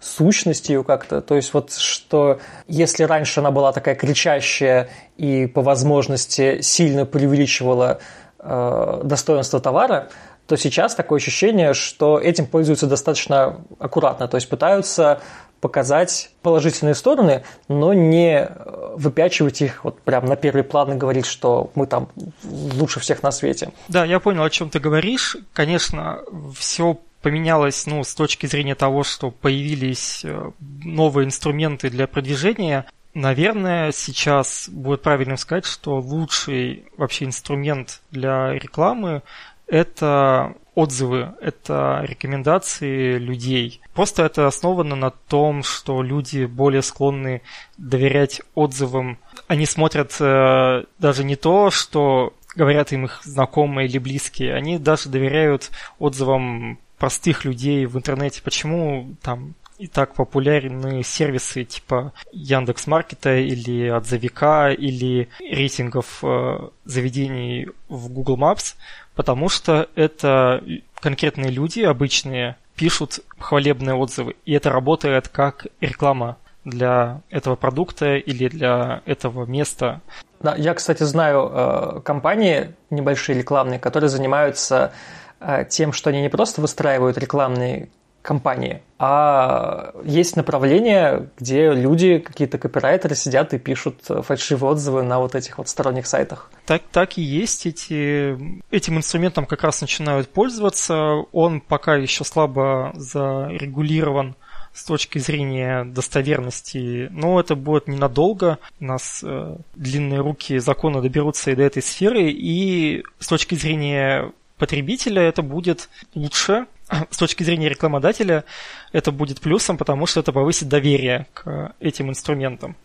[0.00, 1.20] сущность ее как-то.
[1.20, 7.98] То есть вот что если раньше она была такая кричащая и по возможности сильно преувеличивала
[8.38, 10.08] э, достоинство товара,
[10.46, 15.20] то сейчас такое ощущение, что этим пользуются достаточно аккуратно, то есть пытаются
[15.64, 21.24] показать положительные стороны, но не э, выпячивать их вот прям на первый план и говорить,
[21.24, 22.10] что мы там
[22.44, 23.72] лучше всех на свете.
[23.88, 25.38] Да, я понял, о чем ты говоришь.
[25.54, 26.18] Конечно,
[26.54, 30.50] все поменялось, ну, с точки зрения того, что появились э,
[30.84, 32.84] новые инструменты для продвижения.
[33.14, 39.22] Наверное, сейчас будет правильно сказать, что лучший вообще инструмент для рекламы
[39.66, 43.80] это отзывы, это рекомендации людей.
[43.94, 47.42] Просто это основано на том, что люди более склонны
[47.78, 49.18] доверять отзывам.
[49.46, 55.08] Они смотрят э, даже не то, что говорят им их знакомые или близкие, они даже
[55.08, 58.42] доверяют отзывам простых людей в интернете.
[58.42, 67.68] Почему там и так популярны сервисы типа Яндекс Маркета или отзывика или рейтингов э, заведений
[67.88, 68.76] в Google Maps,
[69.14, 70.62] потому что это
[71.00, 78.48] конкретные люди, обычные, пишут хвалебные отзывы, и это работает как реклама для этого продукта или
[78.48, 80.00] для этого места.
[80.40, 84.92] Да, я, кстати, знаю э, компании небольшие рекламные, которые занимаются
[85.40, 87.88] э, тем, что они не просто выстраивают рекламные
[88.24, 95.34] компании, а есть направление, где люди, какие-то копирайтеры сидят и пишут фальшивые отзывы на вот
[95.34, 96.50] этих вот сторонних сайтах.
[96.64, 97.66] Так, так и есть.
[97.66, 98.36] Эти,
[98.70, 100.94] этим инструментом как раз начинают пользоваться.
[101.32, 104.36] Он пока еще слабо зарегулирован
[104.72, 108.58] с точки зрения достоверности, но это будет ненадолго.
[108.80, 114.32] У нас э, длинные руки закона доберутся и до этой сферы, и с точки зрения
[114.58, 116.66] потребителя это будет лучше,
[117.10, 118.44] с точки зрения рекламодателя
[118.92, 122.76] это будет плюсом, потому что это повысит доверие к этим инструментам.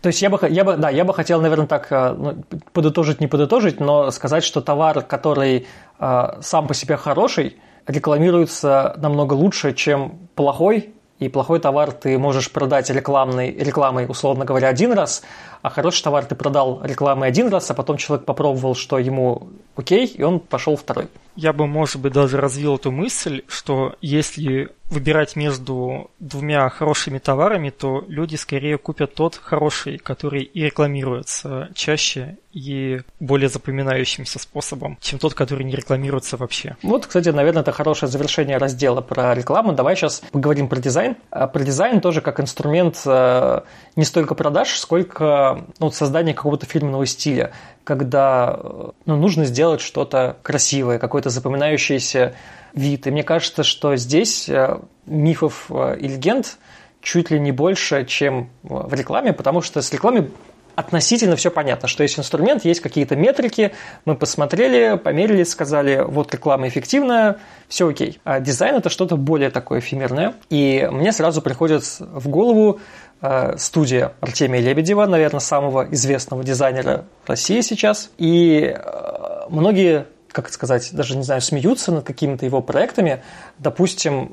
[0.00, 3.20] То есть я бы, я бы, да, я бы хотел, наверное, так э, ну, подытожить,
[3.20, 5.66] не подытожить, но сказать, что товар, который
[5.98, 12.52] э, сам по себе хороший, рекламируется намного лучше, чем плохой, и плохой товар ты можешь
[12.52, 15.22] продать рекламной, рекламой, условно говоря, один раз,
[15.62, 20.06] а хороший товар ты продал рекламой один раз, а потом человек попробовал, что ему окей,
[20.06, 21.08] и он пошел второй.
[21.36, 27.70] Я бы, может быть, даже развил эту мысль, что если выбирать между двумя хорошими товарами,
[27.70, 35.18] то люди скорее купят тот хороший, который и рекламируется чаще и более запоминающимся способом, чем
[35.18, 36.76] тот, который не рекламируется вообще.
[36.82, 39.72] Вот, кстати, наверное, это хорошее завершение раздела про рекламу.
[39.72, 41.16] Давай сейчас поговорим про дизайн.
[41.30, 43.60] А про дизайн тоже как инструмент э,
[43.94, 45.47] не столько продаж, сколько
[45.78, 47.52] ну, создания какого-то фирменного стиля,
[47.84, 48.58] когда
[49.04, 52.34] ну, нужно сделать что-то красивое, какой-то запоминающийся
[52.74, 53.06] вид.
[53.06, 56.58] И мне кажется, что здесь э, мифов э, и легенд
[57.00, 60.30] чуть ли не больше, чем в рекламе, потому что с рекламой
[60.78, 63.72] относительно все понятно, что есть инструмент, есть какие-то метрики,
[64.04, 68.20] мы посмотрели, померили, сказали, вот реклама эффективная, все окей.
[68.22, 70.34] А дизайн это что-то более такое эфемерное.
[70.50, 72.78] И мне сразу приходит в голову
[73.20, 78.12] э, студия Артемия Лебедева, наверное, самого известного дизайнера России сейчас.
[78.16, 83.24] И э, многие как сказать, даже не знаю, смеются над какими-то его проектами.
[83.58, 84.30] Допустим,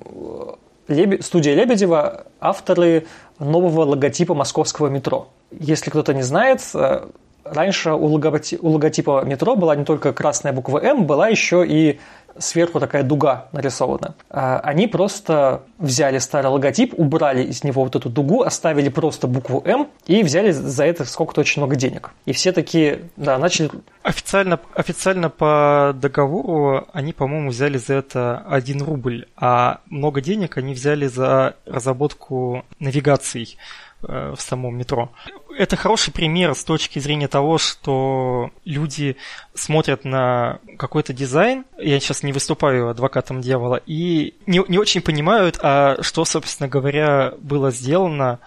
[0.88, 1.24] Лебе...
[1.24, 3.08] студия Лебедева– авторы
[3.40, 5.30] нового логотипа московского метро.
[5.52, 7.08] Если кто-то не знает, э,
[7.44, 12.00] раньше у, логотипа, у логотипа метро была не только красная буква «М», была еще и
[12.38, 14.16] сверху такая дуга нарисована.
[14.30, 19.62] А, они просто взяли старый логотип, убрали из него вот эту дугу, оставили просто букву
[19.66, 22.12] М и взяли за это сколько-то очень много денег.
[22.26, 23.70] И все такие, да, начали...
[24.04, 30.74] Официально, официально по договору они, по-моему, взяли за это 1 рубль, а много денег они
[30.74, 35.12] взяли за разработку навигаций э, в самом метро
[35.58, 39.16] это хороший пример с точки зрения того, что люди
[39.54, 45.60] смотрят на какой-то дизайн, я сейчас не выступаю адвокатом дьявола, и не, не очень понимают,
[45.62, 48.40] а что, собственно говоря, было сделано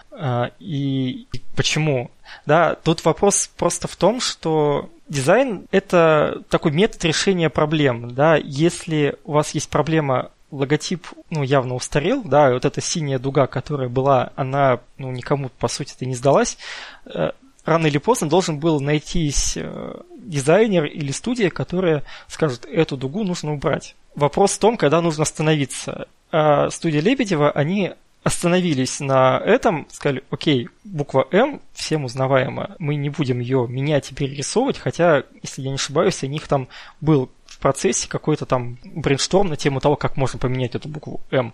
[0.59, 2.11] и, и почему.
[2.45, 8.13] Да, тут вопрос просто в том, что дизайн– это такой метод решения проблем.
[8.13, 8.35] Да?
[8.35, 13.89] Если у вас есть проблема логотип, ну, явно устарел, да, вот эта синяя дуга, которая
[13.89, 16.57] была, она, ну, никому, по сути, то не сдалась.
[17.05, 17.31] Э,
[17.65, 23.53] рано или поздно должен был найтись э, дизайнер или студия, которая скажет, эту дугу нужно
[23.53, 23.95] убрать.
[24.15, 26.07] Вопрос в том, когда нужно остановиться.
[26.31, 27.93] А студия Лебедева, они
[28.23, 34.15] остановились на этом, сказали, окей, буква М всем узнаваема, мы не будем ее менять и
[34.15, 36.67] перерисовывать, хотя, если я не ошибаюсь, у них там
[36.99, 37.29] был в
[37.59, 41.53] процессе какой-то там brainstorm на тему того, как можно поменять эту букву М.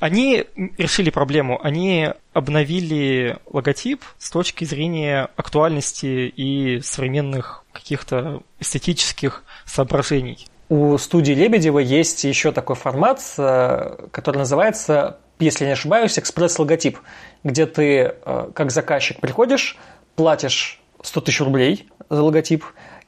[0.00, 0.44] Они
[0.76, 1.60] решили проблему.
[1.62, 10.46] Они обновили логотип с точки зрения актуальности и современных каких-то эстетических соображений.
[10.68, 16.98] У студии Лебедева есть еще такой формат, э, который называется, если не ошибаюсь, экспресс-логотип,
[17.44, 19.76] где ты э, как заказчик приходишь,
[20.16, 22.64] платишь 100 тысяч рублей за логотип,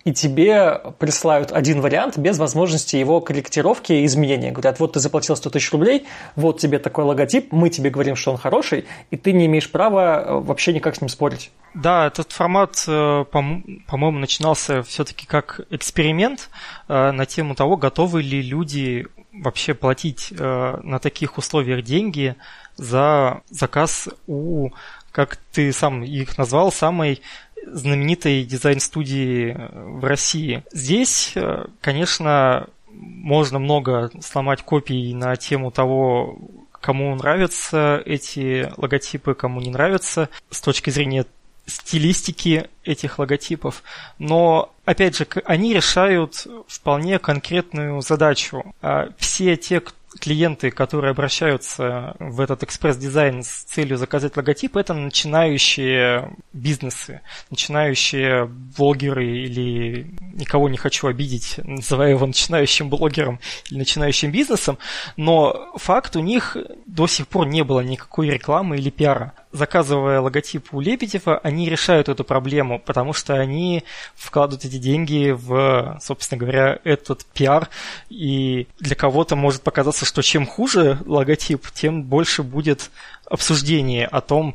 [0.06, 4.52] и тебе присылают один вариант без возможности его корректировки и изменения.
[4.52, 8.30] Говорят, вот ты заплатил 100 тысяч рублей, вот тебе такой логотип, мы тебе говорим, что
[8.30, 11.50] он хороший, и ты не имеешь права э, вообще никак с ним спорить.
[11.74, 16.50] Да, этот формат, э, по-моему, начинался все-таки как эксперимент
[16.86, 22.36] э, на тему того, готовы ли люди вообще платить на таких условиях деньги
[22.76, 24.70] за заказ у,
[25.12, 27.20] как ты сам их назвал, самой
[27.64, 30.62] знаменитой дизайн-студии э, в России.
[30.72, 36.38] Здесь, э, конечно, можно много сломать копий на тему того,
[36.80, 41.26] кому нравятся эти логотипы, кому не нравятся с точки зрения
[41.66, 43.82] стилистики этих логотипов.
[44.18, 48.72] Но, опять же, они решают вполне конкретную задачу.
[48.80, 54.94] А все те, кто клиенты, которые обращаются в этот экспресс-дизайн с целью заказать логотип, это
[54.94, 63.40] начинающие бизнесы, начинающие блогеры или никого не хочу обидеть, называя его начинающим блогером
[63.70, 64.78] или начинающим бизнесом,
[65.16, 66.56] но факт у них
[66.86, 72.08] до сих пор не было никакой рекламы или пиара заказывая логотип у Лебедева, они решают
[72.08, 73.84] эту проблему, потому что они
[74.14, 77.68] вкладывают эти деньги в, собственно говоря, этот пиар.
[78.08, 82.90] И для кого-то может показаться, что чем хуже логотип, тем больше будет
[83.28, 84.54] обсуждение о том,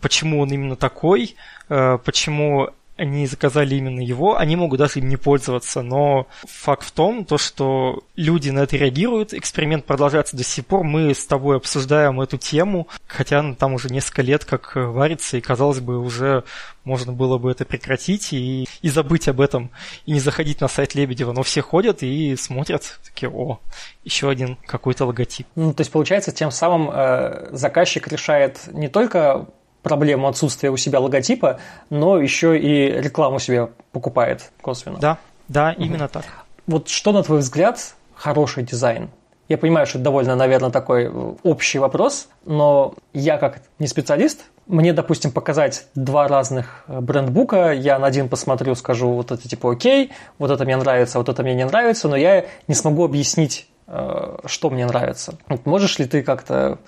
[0.00, 1.36] почему он именно такой,
[1.68, 6.92] э, почему они заказали именно его, они могут даже им не пользоваться, но факт в
[6.92, 11.56] том, то, что люди на это реагируют, эксперимент продолжается до сих пор, мы с тобой
[11.56, 16.44] обсуждаем эту тему, хотя там уже несколько лет как варится, и казалось бы, уже
[16.84, 19.70] можно было бы это прекратить и, и забыть об этом,
[20.06, 23.58] и не заходить на сайт Лебедева, но все ходят и смотрят, такие, о,
[24.04, 25.46] еще один какой-то логотип.
[25.56, 29.48] Ну, то есть, получается, тем самым э, заказчик решает не только
[29.86, 31.60] проблему отсутствия у себя логотипа,
[31.90, 34.98] но еще и рекламу себе покупает косвенно.
[34.98, 35.84] Да, да, угу.
[35.84, 36.24] именно так.
[36.66, 39.10] Вот что, на твой взгляд, хороший дизайн?
[39.48, 44.44] Я понимаю, что это довольно, наверное, такой э, общий вопрос, но я как не специалист,
[44.66, 49.70] мне, допустим, показать два разных э, брендбука, я на один посмотрю, скажу, вот это типа
[49.70, 53.68] окей, вот это мне нравится, вот это мне не нравится, но я не смогу объяснить,
[53.86, 55.38] э, что мне нравится.
[55.64, 56.78] можешь ли ты как-то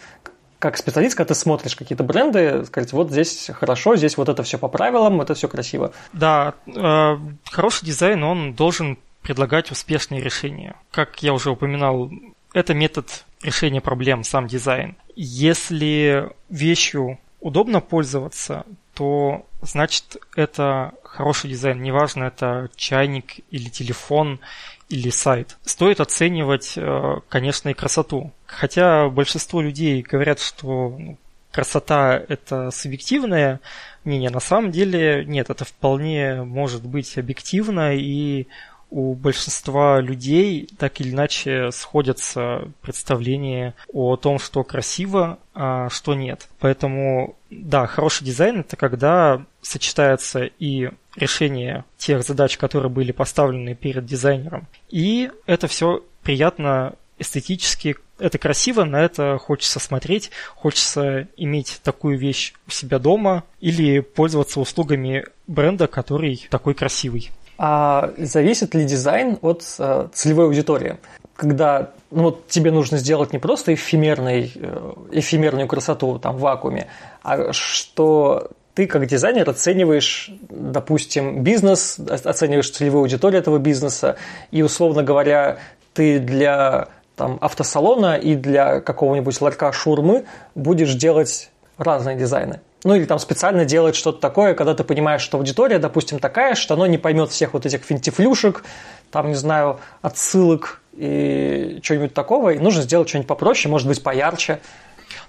[0.58, 4.58] как специалист, когда ты смотришь какие-то бренды, сказать, вот здесь хорошо, здесь вот это все
[4.58, 5.92] по правилам, это все красиво.
[6.12, 7.16] Да, э,
[7.50, 10.74] хороший дизайн, он должен предлагать успешные решения.
[10.90, 12.10] Как я уже упоминал,
[12.52, 14.96] это метод решения проблем, сам дизайн.
[15.14, 21.82] Если вещью удобно пользоваться, то значит это хороший дизайн.
[21.82, 24.40] Неважно, это чайник или телефон
[24.88, 25.56] или сайт.
[25.64, 28.32] Стоит оценивать, э, конечно, и красоту.
[28.48, 31.18] Хотя большинство людей говорят, что ну,
[31.52, 33.60] красота это субъективное
[34.04, 38.46] мнение, на самом деле нет, это вполне может быть объективно и
[38.90, 46.48] у большинства людей так или иначе сходятся представления о том, что красиво, а что нет.
[46.58, 54.06] Поэтому, да, хороший дизайн это когда сочетается и решение тех задач, которые были поставлены перед
[54.06, 62.18] дизайнером, и это все приятно эстетически, это красиво, на это хочется смотреть, хочется иметь такую
[62.18, 67.30] вещь у себя дома или пользоваться услугами бренда, который такой красивый.
[67.58, 70.98] А зависит ли дизайн от э, целевой аудитории?
[71.34, 76.86] Когда ну, вот тебе нужно сделать не просто эфемерный, э, эфемерную красоту там, в вакууме,
[77.22, 84.16] а что ты как дизайнер оцениваешь, допустим, бизнес, оцениваешь целевую аудиторию этого бизнеса,
[84.52, 85.58] и, условно говоря,
[85.94, 86.88] ты для
[87.18, 92.60] там, автосалона и для какого-нибудь ларька шурмы будешь делать разные дизайны.
[92.84, 96.74] Ну или там специально делать что-то такое, когда ты понимаешь, что аудитория, допустим, такая, что
[96.74, 98.64] она не поймет всех вот этих финтифлюшек,
[99.10, 104.60] там, не знаю, отсылок и чего-нибудь такого, и нужно сделать что-нибудь попроще, может быть, поярче.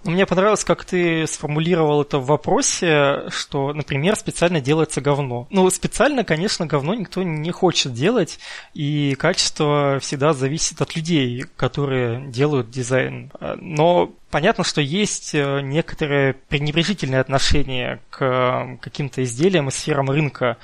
[0.03, 5.47] Но мне понравилось, как ты сформулировал это в вопросе, что, например, специально делается говно.
[5.49, 8.39] Ну, специально, конечно, говно никто не хочет делать,
[8.73, 13.31] и качество всегда зависит от людей, которые делают дизайн.
[13.57, 20.57] Но понятно, что есть э, некоторое пренебрежительное отношение к каким-то изделиям и сферам рынка.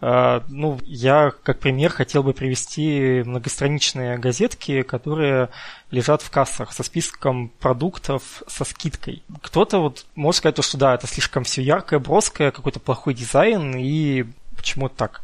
[0.00, 5.48] Э, ну, я как пример хотел бы привести многостраничные газетки, которые
[5.90, 9.22] лежат в кассах со списком продуктов со скидкой.
[9.42, 14.24] Кто-то вот может сказать, что да, это слишком все яркое, броское, какой-то плохой дизайн и
[14.56, 15.20] почему так.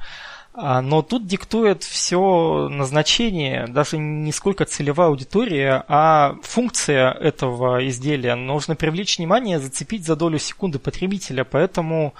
[0.53, 8.35] А, но тут диктует все назначение, даже не сколько целевая аудитория, а функция этого изделия.
[8.35, 12.15] Нужно привлечь внимание, зацепить за долю секунды потребителя, поэтому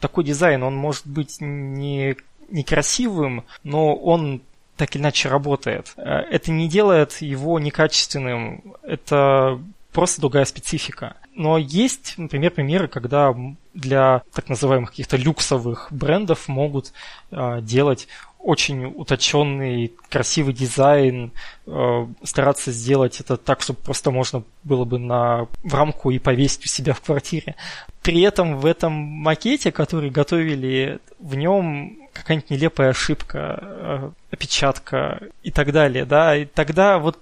[0.00, 2.16] такой дизайн, он может быть не
[2.50, 4.42] некрасивым, но он
[4.76, 5.92] так или иначе работает.
[5.96, 9.60] Э, это не делает его некачественным, это
[9.92, 11.16] просто другая специфика.
[11.34, 13.34] Но есть, например, примеры, когда
[13.74, 16.92] для так называемых каких-то люксовых брендов могут
[17.30, 18.08] э, делать
[18.42, 21.32] очень уточенный, красивый дизайн,
[21.66, 26.64] э, стараться сделать это так, чтобы просто можно было бы на, в рамку и повесить
[26.64, 27.56] у себя в квартире.
[28.02, 35.50] При этом в этом макете, который готовили, в нем какая-нибудь нелепая ошибка, э, опечатка и
[35.50, 37.18] так далее, да, и тогда вот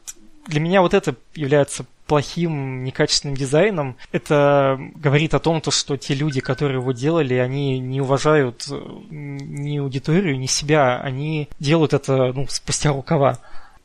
[0.47, 6.15] для меня вот это является плохим, некачественным дизайном, это говорит о том, то, что те
[6.15, 8.81] люди, которые его делали, они не уважают э,
[9.11, 13.39] ни аудиторию, ни себя, они делают это ну, спустя рукава.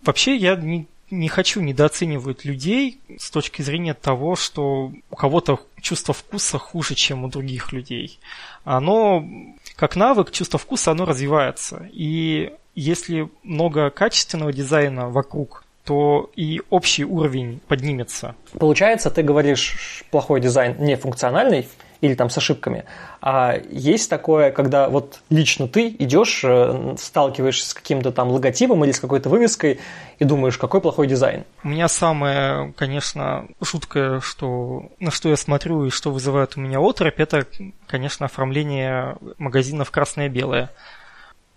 [0.04, 6.14] Вообще я не, не хочу недооценивать людей с точки зрения того, что у кого-то чувство
[6.14, 8.20] вкуса хуже, чем у других людей.
[8.64, 9.28] Оно,
[9.76, 11.90] как навык, чувство вкуса, оно развивается.
[11.92, 18.36] И если много качественного дизайна вокруг, то и общий уровень поднимется.
[18.58, 21.68] Получается, ты говоришь, плохой дизайн не функциональный
[22.00, 22.84] или там с ошибками,
[23.22, 28.92] а есть такое, когда вот лично ты идешь, э, сталкиваешься с каким-то там логотипом или
[28.92, 29.80] с какой-то вывеской
[30.20, 31.46] и думаешь, какой плохой дизайн.
[31.64, 36.82] У меня самое, конечно, жуткое, что, на что я смотрю и что вызывает у меня
[36.82, 37.48] отрыв, это,
[37.88, 40.72] конечно, оформление магазинов красное-белое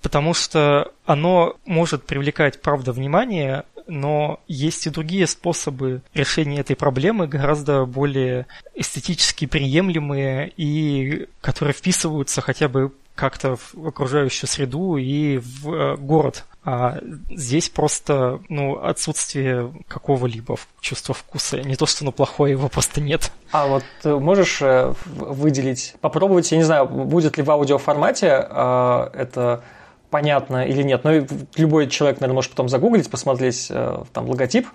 [0.02, 7.26] потому что оно может привлекать, правда, внимание, но есть и другие способы решения этой проблемы,
[7.26, 15.72] гораздо более эстетически приемлемые и которые вписываются хотя бы как-то в окружающую среду и в
[15.72, 16.44] э, город.
[16.64, 16.98] А
[17.30, 21.60] здесь просто ну, отсутствие какого-либо чувства вкуса.
[21.62, 23.32] Не то, что оно плохое, его просто нет.
[23.52, 29.10] А вот ты можешь э, выделить, попробовать, я не знаю, будет ли в аудиоформате э,
[29.14, 29.62] это
[30.10, 31.04] понятно или нет.
[31.04, 31.12] Но
[31.56, 34.66] любой человек, наверное, может потом загуглить, посмотреть э, там логотип.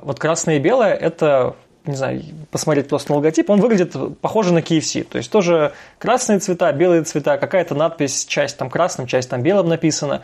[0.00, 1.56] Вот красное и белое– это
[1.88, 5.04] не знаю, посмотреть просто на логотип, он выглядит похоже на KFC.
[5.04, 9.68] То есть тоже красные цвета, белые цвета, какая-то надпись, часть там красным, часть там белым
[9.68, 10.22] написана.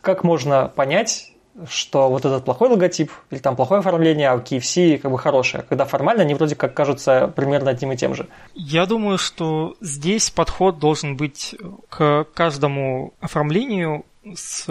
[0.00, 1.30] Как можно понять,
[1.68, 5.64] что вот этот плохой логотип или там плохое оформление, а у KFC как бы хорошее,
[5.68, 8.26] когда формально они вроде как кажутся примерно одним и тем же.
[8.54, 11.54] Я думаю, что здесь подход должен быть
[11.88, 14.64] к каждому оформлению с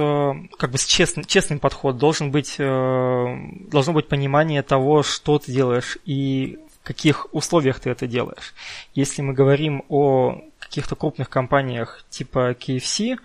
[0.57, 3.37] как бы с честным, честным подход должен быть э,
[3.69, 8.53] должно быть понимание того, что ты делаешь и в каких условиях ты это делаешь.
[8.95, 13.19] Если мы говорим о каких-то крупных компаниях типа KFC,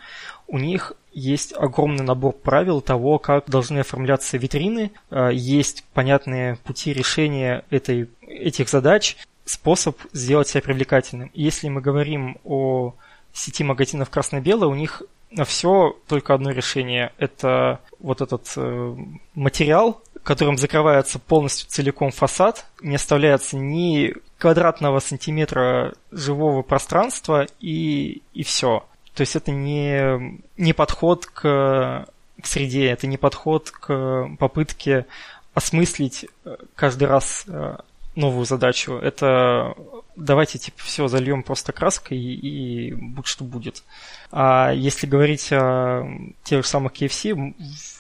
[0.49, 6.93] у них есть огромный набор правил того, как должны оформляться витрины, э, есть понятные пути
[6.93, 11.31] решения этой, этих задач, способ сделать себя привлекательным.
[11.35, 12.95] Если мы говорим о
[13.33, 17.13] сети магазинов красно-белое, у них на все только одно решение.
[17.19, 18.97] Это вот этот э,
[19.35, 28.43] материал, которым закрывается полностью целиком фасад, не оставляется ни квадратного сантиметра живого пространства и, и
[28.43, 28.85] все.
[29.19, 32.07] То есть это не, не подход к,
[32.41, 35.07] к среде, это не подход к попытке
[35.55, 37.79] осмыслить э, каждый раз э,
[38.15, 38.93] новую задачу.
[38.93, 39.75] Это
[40.15, 43.83] давайте типа все зальем просто краской и, и будь что будет.
[44.31, 46.09] А если говорить о
[46.45, 47.55] тех же самых KFC,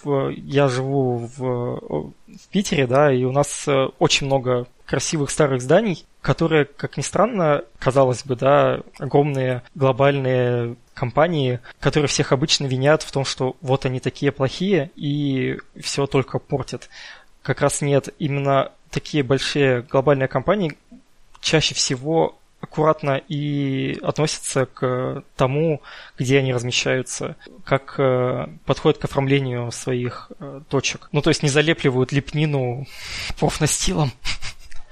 [0.04, 5.60] в, я живу в, в Питере, да, и у нас э, очень много красивых старых
[5.60, 13.02] зданий, которые, как ни странно, казалось бы, да, огромные глобальные компании, которые всех обычно винят
[13.02, 16.88] в том, что вот они такие плохие и все только портят.
[17.42, 20.76] Как раз нет, именно такие большие глобальные компании
[21.42, 25.82] чаще всего аккуратно и относятся к тому,
[26.18, 31.08] где они размещаются, как э, подходят к оформлению своих э, точек.
[31.12, 32.86] Ну, то есть не залепливают лепнину
[33.38, 34.12] профнастилом.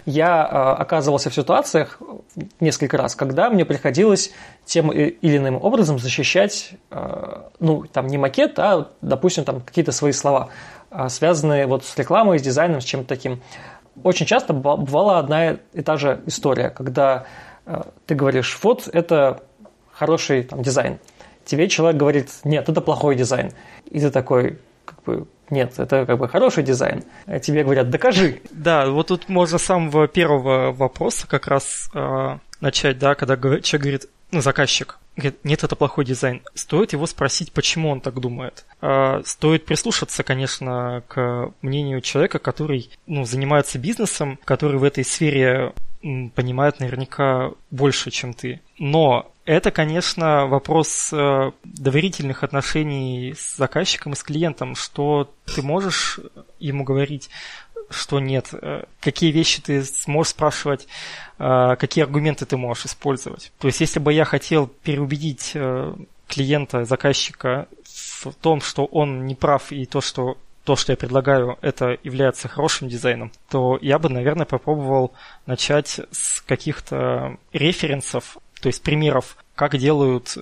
[0.07, 2.01] Я а, оказывался в ситуациях
[2.61, 4.31] несколько раз, когда мне приходилось
[4.65, 10.13] тем или иным образом защищать, а, ну, там не макет, а, допустим, там какие-то свои
[10.13, 10.49] слова,
[10.91, 13.43] а, связанные вот с рекламой, с дизайном, с чем-то таким.
[14.05, 17.25] Очень часто бывала одна и та же история, когда
[18.05, 19.43] ты говоришь, вот это
[19.91, 21.01] хороший там, дизайн.
[21.45, 23.51] тебе человек говорит, нет, это плохой дизайн.
[23.87, 27.05] И ты такой, как бы, нет, это как бы хороший дизайн.
[27.27, 28.41] А тебе говорят, докажи.
[28.51, 33.83] Да, вот тут можно с самого первого вопроса как раз э, начать, да, когда человек
[33.83, 36.43] говорит, ну, заказчик, говорит, нет, это плохой дизайн.
[36.55, 38.65] Стоит его спросить, почему он так думает.
[38.81, 45.73] А, стоит прислушаться, конечно, к мнению человека, который ну, занимается бизнесом, который в этой сфере
[46.35, 48.61] понимает наверняка больше, чем ты.
[48.79, 56.21] Но это, конечно, вопрос э, доверительных отношений с заказчиком и с клиентом, что ты можешь
[56.59, 57.31] ему говорить,
[57.91, 60.87] что нет, э, какие вещи ты сможешь спрашивать,
[61.39, 63.53] э, какие аргументы ты можешь использовать.
[63.59, 65.95] То есть, если бы я хотел переубедить э,
[66.27, 71.59] клиента, заказчика в том, что он не прав и то, что то, что я предлагаю,
[71.63, 75.13] это является хорошим дизайном, то я бы, наверное, попробовал
[75.47, 80.37] начать с каких-то референсов, то есть примеров, как делают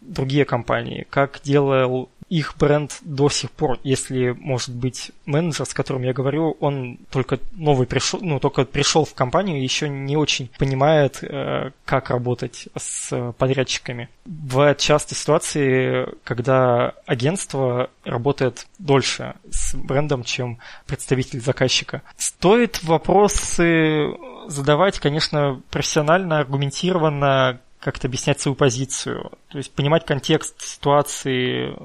[0.00, 6.02] другие компании, как делал их бренд до сих пор, если, может быть, менеджер, с которым
[6.02, 11.18] я говорю, он только новый пришел, ну, только пришел в компанию еще не очень понимает,
[11.22, 14.08] э, как работать с подрядчиками.
[14.24, 22.02] Бывают часто ситуации, когда агентство работает дольше с брендом, чем представитель заказчика.
[22.16, 24.08] Стоит вопросы
[24.48, 31.76] задавать, конечно, профессионально, аргументированно, как-то объяснять свою позицию, то есть понимать контекст ситуации,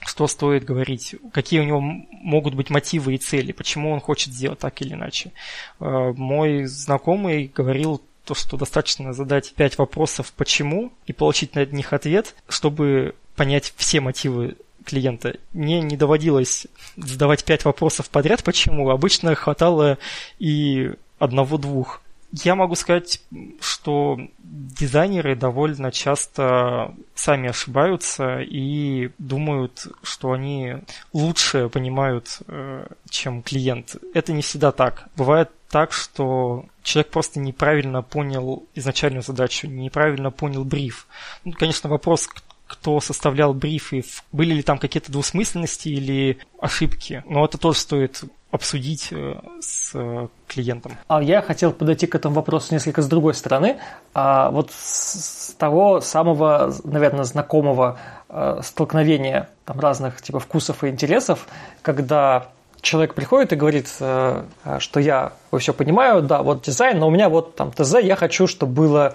[0.00, 4.58] что стоит говорить, какие у него могут быть мотивы и цели, почему он хочет сделать
[4.58, 5.32] так или иначе.
[5.80, 11.92] Э, мой знакомый говорил то, что достаточно задать пять вопросов «почему» и получить на них
[11.92, 15.36] ответ, чтобы понять все мотивы клиента.
[15.52, 18.90] Мне не доводилось задавать пять вопросов подряд «почему?».
[18.90, 19.98] Обычно хватало
[20.38, 22.02] и одного-двух.
[22.32, 23.20] Я могу сказать,
[23.60, 30.76] что дизайнеры довольно часто сами ошибаются и думают, что они
[31.12, 33.96] лучше понимают, э, чем клиент.
[34.14, 35.08] Это не всегда так.
[35.16, 41.06] Бывает так, что человек просто неправильно понял изначальную задачу, неправильно понял бриф.
[41.44, 42.28] Ну, конечно, вопрос,
[42.66, 47.24] кто составлял брифы, были ли там какие-то двусмысленности или ошибки.
[47.26, 50.92] Но это тоже стоит обсудить э, с э, клиентом.
[51.08, 53.78] А я хотел подойти к этому вопросу несколько с другой стороны.
[54.12, 57.98] А вот с того самого, наверное, знакомого
[58.28, 61.46] э, столкновения там, разных типа вкусов и интересов,
[61.82, 62.48] когда
[62.80, 67.54] человек приходит и говорит, что я все понимаю, да, вот дизайн, но у меня вот
[67.54, 69.12] там ТЗ, я хочу, чтобы было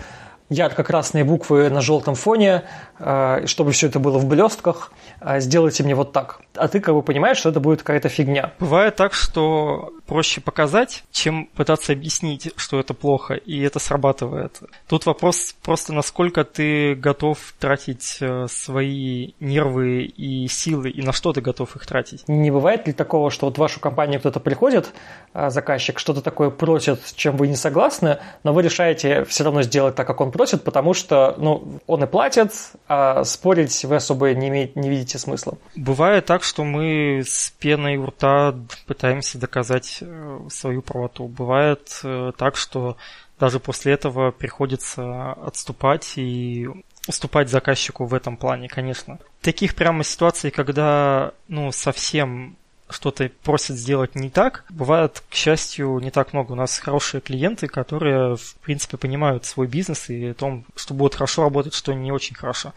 [0.49, 2.63] ярко-красные буквы на желтом фоне,
[2.99, 4.91] э, чтобы все это было в блестках,
[5.21, 6.39] э, сделайте мне вот так.
[6.55, 8.53] А ты как бы понимаешь, что это будет какая-то фигня.
[8.59, 14.59] Бывает так, что проще показать, чем пытаться объяснить, что это плохо, и это срабатывает.
[14.87, 21.33] Тут вопрос просто, насколько ты готов тратить э, свои нервы и силы, и на что
[21.33, 22.23] ты готов их тратить.
[22.27, 24.93] Не бывает ли такого, что вот в вашу компанию кто-то приходит,
[25.33, 30.05] заказчик, что-то такое просит, чем вы не согласны, но вы решаете все равно сделать так,
[30.05, 32.51] как он просит, потому что ну, он и платит,
[32.87, 35.57] а спорить вы особо не, имеете, не видите смысла.
[35.75, 38.53] Бывает так, что мы с пеной у рта
[38.85, 41.27] пытаемся доказать э, свою правоту.
[41.27, 42.97] Бывает э, так, что
[43.39, 46.67] даже после этого приходится отступать и
[47.07, 49.19] уступать заказчику в этом плане, конечно.
[49.41, 52.57] Таких прямо ситуаций, когда ну, совсем
[52.89, 54.65] что-то просят сделать не так.
[54.69, 56.51] Бывает, к счастью, не так много.
[56.51, 61.15] У нас хорошие клиенты, которые, в принципе, понимают свой бизнес и о том, что будет
[61.15, 62.73] хорошо работать, что не очень хорошо.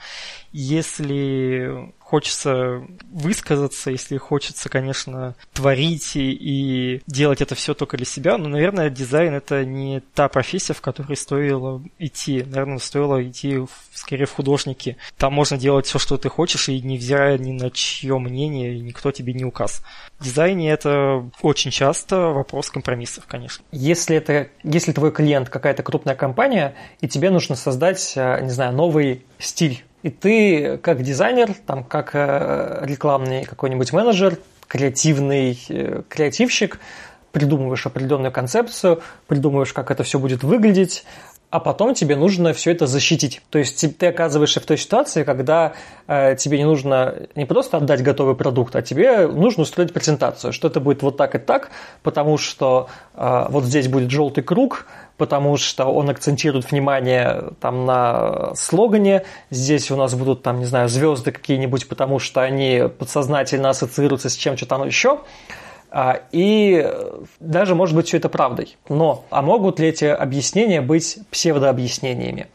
[0.52, 8.38] Если хочется высказаться, если хочется, конечно, творить и, и делать это все только для себя,
[8.38, 12.42] но, наверное, дизайн это не та профессия, в которой стоило идти.
[12.44, 14.96] Наверное, стоило идти в, скорее в художники.
[15.18, 19.34] Там можно делать все, что ты хочешь, и невзирая ни на чье мнение, никто тебе
[19.34, 19.82] не указ.
[20.18, 23.62] В дизайне это очень часто вопрос компромиссов, конечно.
[23.70, 28.72] Если, это, если твой клиент какая-то крупная компания, и тебе нужно создать, э, не знаю,
[28.72, 36.78] новый стиль и ты как дизайнер, там, как э, рекламный какой-нибудь менеджер, креативный э, креативщик,
[37.32, 41.05] придумываешь определенную концепцию, придумываешь, как это все будет выглядеть,
[41.51, 43.40] а потом тебе нужно все это защитить.
[43.51, 45.72] То есть ты оказываешься в той ситуации, когда
[46.07, 50.68] э, тебе не нужно не просто отдать готовый продукт, а тебе нужно устроить презентацию, что
[50.68, 51.70] это будет вот так и так,
[52.03, 54.86] потому что э, вот здесь будет желтый круг,
[55.18, 59.24] потому что он акцентирует внимание там на слогане.
[59.50, 64.36] Здесь у нас будут там, не знаю, звезды какие-нибудь, потому что они подсознательно ассоциируются с
[64.36, 65.20] чем-то там еще.
[65.90, 66.88] А, и
[67.40, 68.76] даже может быть все это правдой.
[68.88, 72.46] Но, а могут ли эти объяснения быть псевдообъяснениями?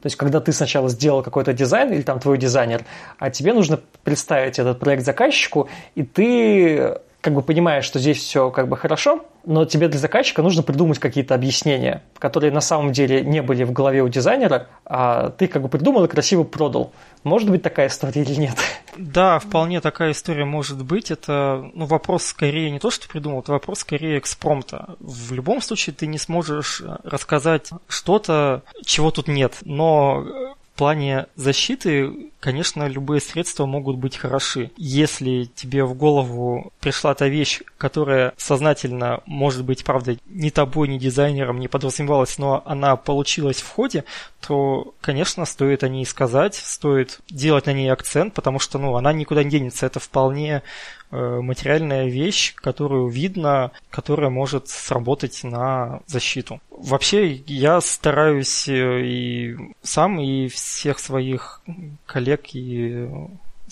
[0.00, 2.84] То есть, когда ты сначала сделал какой-то дизайн или там твой дизайнер,
[3.18, 8.50] а тебе нужно представить этот проект заказчику, и ты как бы понимаешь, что здесь все
[8.50, 13.22] как бы хорошо, но тебе для заказчика нужно придумать какие-то объяснения, которые на самом деле
[13.22, 16.92] не были в голове у дизайнера, а ты как бы придумал и красиво продал.
[17.24, 18.56] Может быть такая история или нет?
[18.96, 21.10] Да, вполне такая история может быть.
[21.10, 24.96] Это ну, вопрос скорее не то, что придумал, это вопрос скорее экспромта.
[25.00, 29.58] В любом случае ты не сможешь рассказать что-то, чего тут нет.
[29.62, 34.70] Но в плане защиты, конечно, любые средства могут быть хороши.
[34.78, 40.98] Если тебе в голову пришла та вещь, которая сознательно, может быть, правда, ни тобой, ни
[40.98, 44.04] дизайнером не подразумевалась, но она получилась в ходе,
[44.40, 49.12] то, конечно, стоит о ней сказать, стоит делать на ней акцент, потому что, ну, она
[49.12, 49.84] никуда не денется.
[49.84, 50.62] Это вполне
[51.12, 56.60] материальная вещь, которую видно, которая может сработать на защиту.
[56.70, 61.62] Вообще я стараюсь э, и сам, и всех своих
[62.06, 63.08] коллег и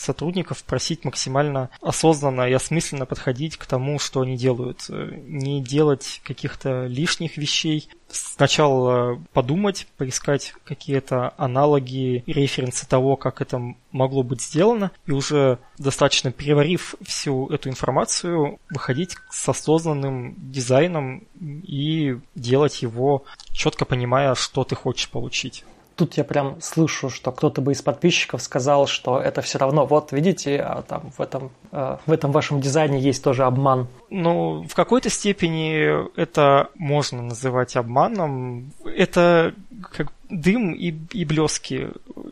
[0.01, 4.87] сотрудников просить максимально осознанно и осмысленно подходить к тому, что они делают.
[4.89, 7.89] Не делать каких-то лишних вещей.
[8.09, 13.61] Сначала подумать, поискать какие-то аналоги референсы того, как это
[13.93, 22.19] могло быть сделано, и уже достаточно переварив всю эту информацию, выходить с осознанным дизайном и
[22.35, 25.65] делать его четко понимая, что ты хочешь получить
[26.01, 30.13] тут я прям слышу, что кто-то бы из подписчиков сказал, что это все равно, вот
[30.13, 33.87] видите, а там в этом, э, в этом вашем дизайне есть тоже обман.
[34.09, 38.73] Ну, в какой-то степени это можно называть обманом.
[38.83, 39.55] Это
[39.93, 41.89] как дым и, и блески,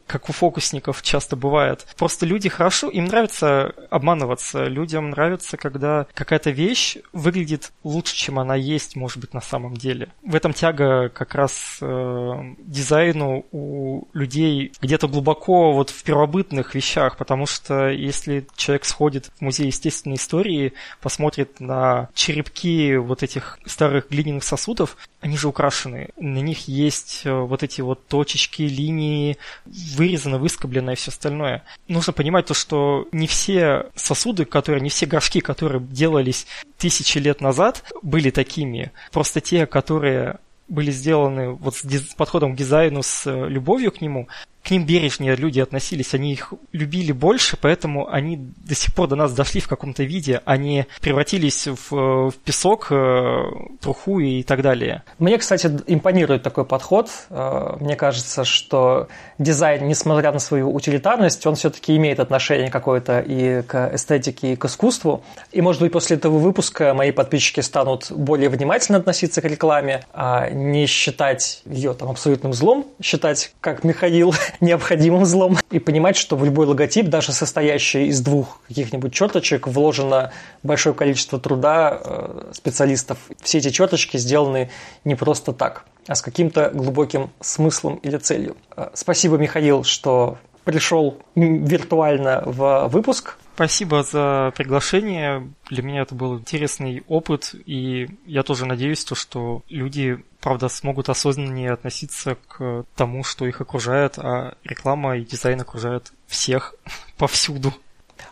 [0.06, 1.86] как у фокусников часто бывает.
[1.96, 4.64] Просто люди хорошо, им нравится обманываться.
[4.64, 10.08] Людям нравится, когда какая-то вещь выглядит лучше, чем она есть, может быть, на самом деле.
[10.22, 17.16] В этом тяга как раз э, дизайну у людей где-то глубоко вот в первобытных вещах,
[17.16, 24.10] потому что если человек сходит в музей естественной истории, посмотрит на черепки вот этих старых
[24.10, 26.10] глиняных сосудов, они же украшены.
[26.16, 29.36] На них есть э, вот эти вот точечки, линии,
[29.66, 31.64] вырезано, выскоблено и все остальное.
[31.88, 37.40] Нужно понимать то, что не все сосуды, которые, не все горшки, которые делались тысячи лет
[37.40, 38.92] назад, были такими.
[39.10, 44.28] Просто те, которые были сделаны вот с, подходом к дизайну, с э, любовью к нему,
[44.62, 49.16] к ним бережнее люди относились, они их любили больше, поэтому они до сих пор до
[49.16, 53.44] нас дошли в каком-то виде, они превратились в, в песок, э,
[53.80, 55.02] труху и так далее.
[55.18, 57.08] Мне, кстати, импонирует такой подход.
[57.30, 63.62] Э, мне кажется, что дизайн, несмотря на свою утилитарность, он все-таки имеет отношение какое-то и
[63.62, 65.22] к эстетике, и к искусству.
[65.52, 70.50] И, может быть, после этого выпуска мои подписчики станут более внимательно относиться к рекламе, а
[70.50, 75.58] не считать ее там абсолютным злом, считать, как Михаил, необходимым злом.
[75.70, 80.32] И понимать, что в любой логотип, даже состоящий из двух каких-нибудь черточек, вложено
[80.62, 83.18] большое количество труда э, специалистов.
[83.42, 84.70] Все эти черточки сделаны
[85.04, 88.56] не просто так, а с каким-то глубоким смыслом или целью.
[88.76, 93.38] Э, спасибо, Михаил, что пришел виртуально в выпуск.
[93.54, 95.50] Спасибо за приглашение.
[95.70, 101.08] Для меня это был интересный опыт, и я тоже надеюсь, то, что люди, правда, смогут
[101.08, 106.74] осознаннее относиться к тому, что их окружает, а реклама и дизайн окружают всех
[107.18, 107.72] повсюду.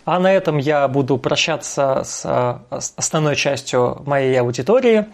[0.04, 2.24] А на этом я буду прощаться с
[2.96, 5.06] основной частью моей аудитории.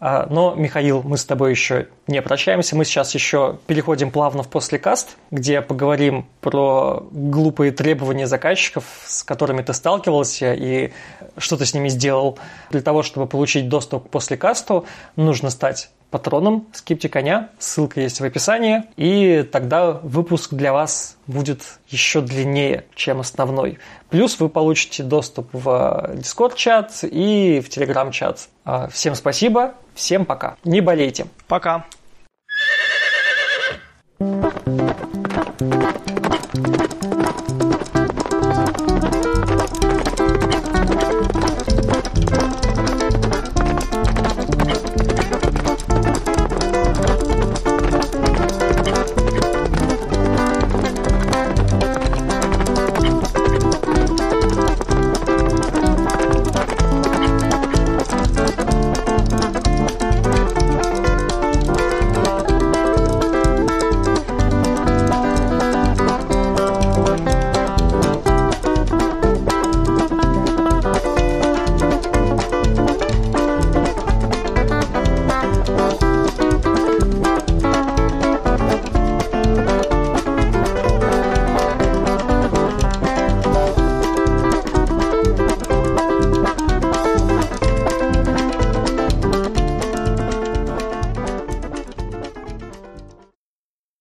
[0.00, 2.76] А, но, Михаил, мы с тобой еще не прощаемся.
[2.76, 9.62] Мы сейчас еще переходим плавно в послекаст, где поговорим про глупые требования заказчиков, с которыми
[9.62, 10.92] ты сталкивался и
[11.36, 12.38] что ты с ними сделал.
[12.70, 18.24] Для того, чтобы получить доступ к послекасту, нужно стать патроном, скипте коня, ссылка есть в
[18.24, 23.78] описании, и тогда выпуск для вас будет еще длиннее, чем основной.
[24.10, 28.48] Плюс вы получите доступ в э, дискорд чат и в телеграм чат.
[28.64, 30.56] А, всем спасибо, всем пока.
[30.64, 31.26] Не болейте.
[31.46, 31.84] Пока.